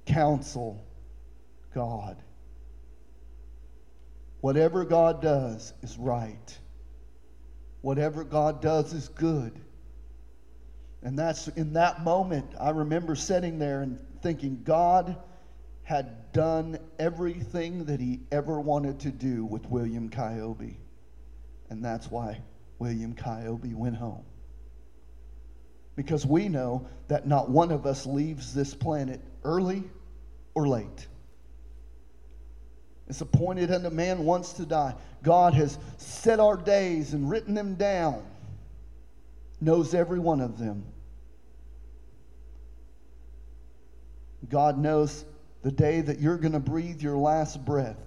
counsel 0.07 0.85
God? 1.75 2.17
Whatever 4.41 4.85
God 4.85 5.23
does 5.23 5.73
is 5.83 5.97
right. 5.99 6.59
Whatever 7.83 8.25
God 8.25 8.61
does 8.61 8.93
is 8.93 9.09
good. 9.09 9.61
And 11.03 11.19
that's 11.19 11.49
in 11.49 11.75
that 11.75 12.03
moment, 12.03 12.55
I 12.59 12.71
remember 12.71 13.15
sitting 13.15 13.59
there 13.59 13.83
and 13.83 13.99
thinking, 14.23 14.63
God 14.65 15.17
had 15.87 16.33
done 16.33 16.77
everything 16.99 17.85
that 17.85 18.01
he 18.01 18.19
ever 18.33 18.61
wanted 18.61 18.99
to 18.99 19.09
do 19.13 19.45
with 19.45 19.65
William 19.67 20.11
Kyobe. 20.11 20.75
And 21.71 21.85
that's 21.85 22.11
why 22.11 22.41
William 22.81 23.15
Kyobe 23.15 23.73
went 23.73 23.95
home. 23.95 24.25
Because 25.95 26.27
we 26.27 26.49
know 26.49 26.89
that 27.07 27.29
not 27.29 27.49
one 27.49 27.71
of 27.71 27.87
us 27.87 28.05
leaves 28.05 28.53
this 28.53 28.75
planet 28.75 29.21
early 29.45 29.85
or 30.55 30.67
late. 30.67 31.07
It's 33.07 33.21
appointed 33.21 33.71
unto 33.71 33.91
man 33.91 34.25
once 34.25 34.55
to 34.55 34.67
die. 34.67 34.97
God 35.23 35.55
has 35.55 35.79
set 35.99 36.41
our 36.41 36.57
days 36.57 37.13
and 37.13 37.31
written 37.31 37.55
them 37.55 37.77
down, 37.77 38.25
knows 39.61 39.95
every 39.95 40.19
one 40.19 40.41
of 40.41 40.59
them. 40.59 40.85
God 44.49 44.79
knows 44.79 45.25
the 45.67 45.73
day 45.73 46.01
that 46.01 46.21
you're 46.21 46.37
going 46.37 46.53
to 46.53 46.61
breathe 46.61 47.03
your 47.03 47.19
last 47.19 47.65
breath. 47.65 47.99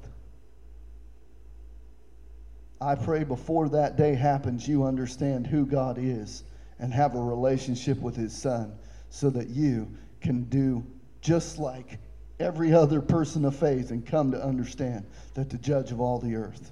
I 2.80 2.96
pray 2.96 3.26
before 3.26 3.68
that 3.68 3.98
day 3.98 4.16
happens, 4.16 4.66
you 4.66 4.86
understand 4.86 5.46
who 5.46 5.66
God 5.66 5.98
is 6.00 6.44
and 6.80 6.94
have 6.94 7.16
a 7.16 7.22
relationship 7.22 8.00
with 8.00 8.16
His 8.16 8.34
Son 8.34 8.78
so 9.10 9.30
that 9.32 9.50
you 9.50 9.92
can 10.22 10.44
do 10.46 10.82
just 11.20 11.60
like 11.60 12.00
every 12.40 12.74
other 12.74 13.02
person 13.02 13.44
of 13.44 13.58
faith 13.58 13.92
and 13.92 14.06
come 14.06 14.32
to 14.32 14.42
understand 14.42 15.06
that 15.34 15.50
the 15.50 15.58
judge 15.58 15.92
of 15.92 16.00
all 16.00 16.18
the 16.18 16.36
earth 16.36 16.72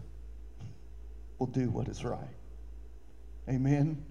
will 1.38 1.48
do 1.48 1.70
what 1.70 1.90
is 1.90 2.06
right. 2.06 2.24
Amen? 3.50 4.02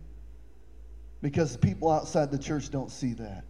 Because 1.23 1.57
people 1.57 1.91
outside 1.91 2.31
the 2.31 2.39
church 2.39 2.71
don't 2.71 2.91
see 2.91 3.15
that. 3.15 3.45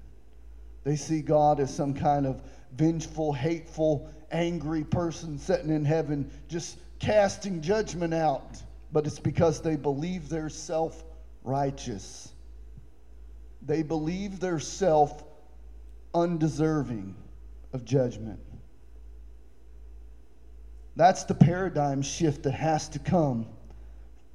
They 0.86 0.94
see 0.94 1.20
God 1.20 1.58
as 1.58 1.74
some 1.74 1.94
kind 1.94 2.26
of 2.26 2.40
vengeful, 2.76 3.32
hateful, 3.32 4.08
angry 4.30 4.84
person 4.84 5.36
sitting 5.36 5.70
in 5.70 5.84
heaven 5.84 6.30
just 6.48 6.78
casting 7.00 7.60
judgment 7.60 8.14
out. 8.14 8.62
But 8.92 9.04
it's 9.04 9.18
because 9.18 9.60
they 9.60 9.74
believe 9.74 10.28
they're 10.28 10.48
self 10.48 11.02
righteous. 11.42 12.32
They 13.62 13.82
believe 13.82 14.38
they're 14.38 14.60
self 14.60 15.24
undeserving 16.14 17.16
of 17.72 17.84
judgment. 17.84 18.38
That's 20.94 21.24
the 21.24 21.34
paradigm 21.34 22.00
shift 22.00 22.44
that 22.44 22.54
has 22.54 22.88
to 22.90 23.00
come 23.00 23.48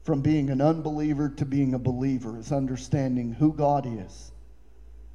from 0.03 0.19
being 0.19 0.49
an 0.49 0.59
unbeliever 0.59 1.29
to 1.29 1.45
being 1.45 1.75
a 1.75 1.79
believer, 1.79 2.37
is 2.37 2.51
understanding 2.51 3.31
who 3.31 3.53
God 3.53 3.87
is 3.87 4.33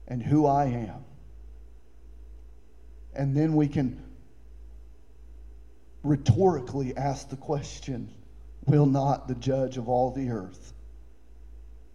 and 0.08 0.22
who 0.22 0.46
I 0.46 0.64
am 0.64 1.04
and 3.16 3.36
then 3.36 3.54
we 3.54 3.68
can 3.68 4.02
rhetorically 6.02 6.96
ask 6.96 7.28
the 7.28 7.36
question 7.36 8.08
Will 8.66 8.86
not 8.86 9.28
the 9.28 9.34
judge 9.36 9.76
of 9.76 9.88
all 9.88 10.10
the 10.10 10.30
earth 10.30 10.72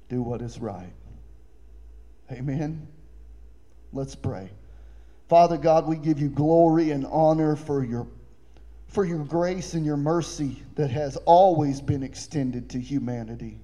do 0.08 0.22
what 0.22 0.42
is 0.42 0.60
right? 0.60 0.94
Amen. 2.32 2.88
Let's 3.94 4.16
pray. 4.16 4.50
Father 5.28 5.58
God, 5.58 5.88
we 5.88 5.96
give 5.98 6.20
you 6.20 6.30
glory 6.30 6.92
and 6.92 7.06
honor 7.08 7.56
for 7.56 7.84
your 7.84 8.08
for 8.88 9.06
your 9.06 9.24
grace 9.24 9.74
and 9.74 9.86
your 9.86 9.96
mercy 9.96 10.62
that 10.76 10.90
has 10.90 11.16
always 11.26 11.80
been 11.80 12.04
extended 12.04 12.70
to 12.70 12.80
humanity. 12.80 13.58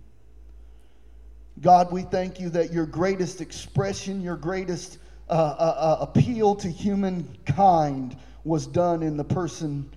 God, 1.60 1.92
we 1.92 2.04
thank 2.04 2.40
you 2.40 2.50
that 2.52 2.72
your 2.72 2.86
greatest 2.86 3.42
expression, 3.42 4.22
your 4.22 4.38
greatest 4.38 5.00
uh, 5.30 5.34
uh, 5.34 5.98
appeal 6.02 6.56
to 6.56 6.68
humankind 6.70 8.18
was 8.44 8.66
done 8.66 9.04
in 9.04 9.18
the 9.18 9.24
person 9.24 9.90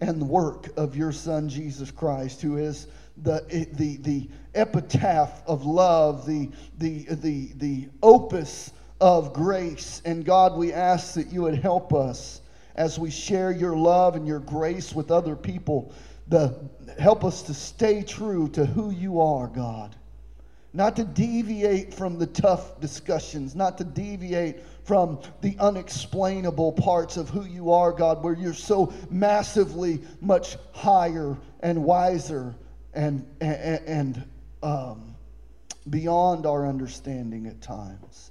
and 0.00 0.20
the 0.20 0.24
work 0.24 0.68
of 0.76 0.96
your 0.96 1.12
Son, 1.12 1.48
Jesus 1.48 1.90
Christ, 1.90 2.40
who 2.40 2.56
is 2.56 2.86
the, 3.22 3.44
the, 3.72 3.96
the 3.98 4.28
epitaph 4.54 5.42
of 5.46 5.64
love, 5.66 6.26
the, 6.26 6.48
the, 6.78 7.04
the, 7.10 7.52
the 7.56 7.88
opus 8.02 8.72
of 9.00 9.32
grace. 9.32 10.00
And 10.04 10.24
God, 10.24 10.56
we 10.56 10.72
ask 10.72 11.14
that 11.14 11.32
you 11.32 11.42
would 11.42 11.58
help 11.58 11.92
us 11.92 12.40
as 12.76 12.98
we 12.98 13.10
share 13.10 13.50
your 13.50 13.76
love 13.76 14.14
and 14.14 14.26
your 14.26 14.40
grace 14.40 14.94
with 14.94 15.10
other 15.10 15.34
people. 15.34 15.92
The, 16.28 16.54
help 16.98 17.24
us 17.24 17.42
to 17.42 17.54
stay 17.54 18.02
true 18.02 18.48
to 18.50 18.64
who 18.64 18.90
you 18.90 19.20
are, 19.20 19.48
God. 19.48 19.96
Not 20.78 20.94
to 20.94 21.04
deviate 21.04 21.92
from 21.92 22.20
the 22.20 22.26
tough 22.28 22.78
discussions, 22.80 23.56
not 23.56 23.78
to 23.78 23.84
deviate 23.84 24.60
from 24.84 25.18
the 25.40 25.56
unexplainable 25.58 26.70
parts 26.70 27.16
of 27.16 27.28
who 27.28 27.44
you 27.44 27.72
are, 27.72 27.90
God, 27.90 28.22
where 28.22 28.34
you're 28.34 28.54
so 28.54 28.92
massively 29.10 30.00
much 30.20 30.56
higher 30.70 31.36
and 31.58 31.82
wiser 31.82 32.54
and, 32.94 33.26
and, 33.40 33.88
and 33.88 34.24
um, 34.62 35.16
beyond 35.90 36.46
our 36.46 36.64
understanding 36.64 37.48
at 37.48 37.60
times. 37.60 38.30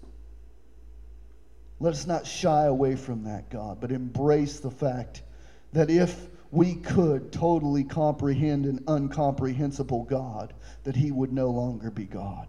Let 1.82 1.92
us 1.92 2.08
not 2.08 2.26
shy 2.26 2.68
away 2.68 2.96
from 2.96 3.26
that, 3.26 3.50
God, 3.50 3.82
but 3.82 3.92
embrace 3.92 4.62
the 4.62 4.72
fact 4.72 5.22
that 5.74 5.90
if 5.90 6.28
we 6.52 6.76
could 6.76 7.32
totally 7.32 7.84
comprehend 7.84 8.66
an 8.66 8.84
uncomprehensible 8.88 10.04
God, 10.06 10.54
that 10.84 10.96
He 10.96 11.12
would 11.12 11.34
no 11.34 11.50
longer 11.50 11.92
be 11.92 12.06
God. 12.06 12.48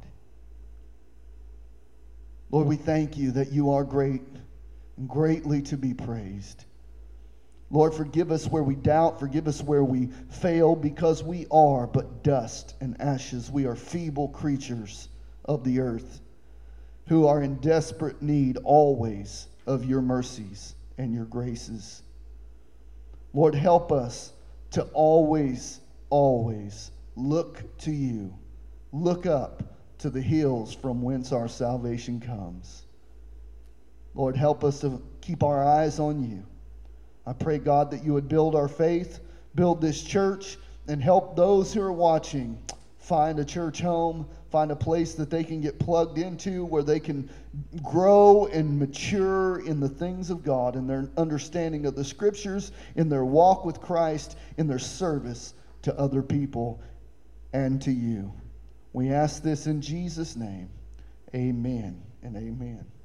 Lord, 2.50 2.66
we 2.66 2.76
thank 2.76 3.16
you 3.16 3.32
that 3.32 3.52
you 3.52 3.72
are 3.72 3.84
great 3.84 4.22
and 4.96 5.08
greatly 5.08 5.62
to 5.62 5.76
be 5.76 5.94
praised. 5.94 6.64
Lord, 7.70 7.92
forgive 7.92 8.32
us 8.32 8.46
where 8.46 8.62
we 8.62 8.74
doubt, 8.76 9.20
forgive 9.20 9.46
us 9.46 9.62
where 9.62 9.84
we 9.84 10.06
fail, 10.30 10.74
because 10.74 11.22
we 11.22 11.46
are 11.50 11.86
but 11.86 12.22
dust 12.22 12.74
and 12.80 12.98
ashes. 13.00 13.50
We 13.50 13.66
are 13.66 13.76
feeble 13.76 14.28
creatures 14.28 15.08
of 15.44 15.64
the 15.64 15.80
earth 15.80 16.20
who 17.08 17.26
are 17.26 17.42
in 17.42 17.56
desperate 17.56 18.22
need 18.22 18.56
always 18.64 19.48
of 19.66 19.84
your 19.84 20.00
mercies 20.00 20.74
and 20.96 21.12
your 21.12 21.24
graces. 21.26 22.02
Lord, 23.34 23.54
help 23.54 23.92
us 23.92 24.32
to 24.70 24.82
always, 24.92 25.80
always 26.10 26.90
look 27.16 27.64
to 27.78 27.90
you, 27.90 28.34
look 28.92 29.26
up 29.26 29.62
to 29.98 30.10
the 30.10 30.20
hills 30.20 30.74
from 30.74 31.02
whence 31.02 31.32
our 31.32 31.48
salvation 31.48 32.20
comes. 32.20 32.84
Lord, 34.14 34.36
help 34.36 34.64
us 34.64 34.80
to 34.80 35.02
keep 35.20 35.42
our 35.42 35.64
eyes 35.64 35.98
on 35.98 36.28
you. 36.28 36.44
I 37.26 37.32
pray, 37.32 37.58
God, 37.58 37.90
that 37.90 38.04
you 38.04 38.14
would 38.14 38.28
build 38.28 38.54
our 38.54 38.68
faith, 38.68 39.20
build 39.54 39.80
this 39.80 40.02
church, 40.02 40.56
and 40.86 41.02
help 41.02 41.36
those 41.36 41.72
who 41.72 41.82
are 41.82 41.92
watching 41.92 42.58
find 42.98 43.38
a 43.38 43.44
church 43.44 43.80
home, 43.80 44.26
find 44.50 44.70
a 44.70 44.76
place 44.76 45.14
that 45.14 45.30
they 45.30 45.44
can 45.44 45.60
get 45.60 45.78
plugged 45.78 46.18
into 46.18 46.64
where 46.64 46.82
they 46.82 47.00
can 47.00 47.28
grow 47.82 48.46
and 48.46 48.78
mature 48.78 49.60
in 49.66 49.78
the 49.78 49.88
things 49.88 50.30
of 50.30 50.42
God, 50.42 50.74
in 50.74 50.86
their 50.86 51.08
understanding 51.16 51.84
of 51.86 51.94
the 51.94 52.04
scriptures, 52.04 52.72
in 52.96 53.08
their 53.08 53.24
walk 53.24 53.64
with 53.64 53.80
Christ, 53.80 54.38
in 54.56 54.66
their 54.66 54.78
service 54.78 55.54
to 55.82 55.98
other 55.98 56.22
people 56.22 56.80
and 57.52 57.80
to 57.82 57.90
you. 57.90 58.32
We 58.92 59.10
ask 59.10 59.42
this 59.42 59.66
in 59.66 59.82
Jesus' 59.82 60.34
name. 60.34 60.70
Amen 61.34 62.02
and 62.22 62.36
amen. 62.36 62.86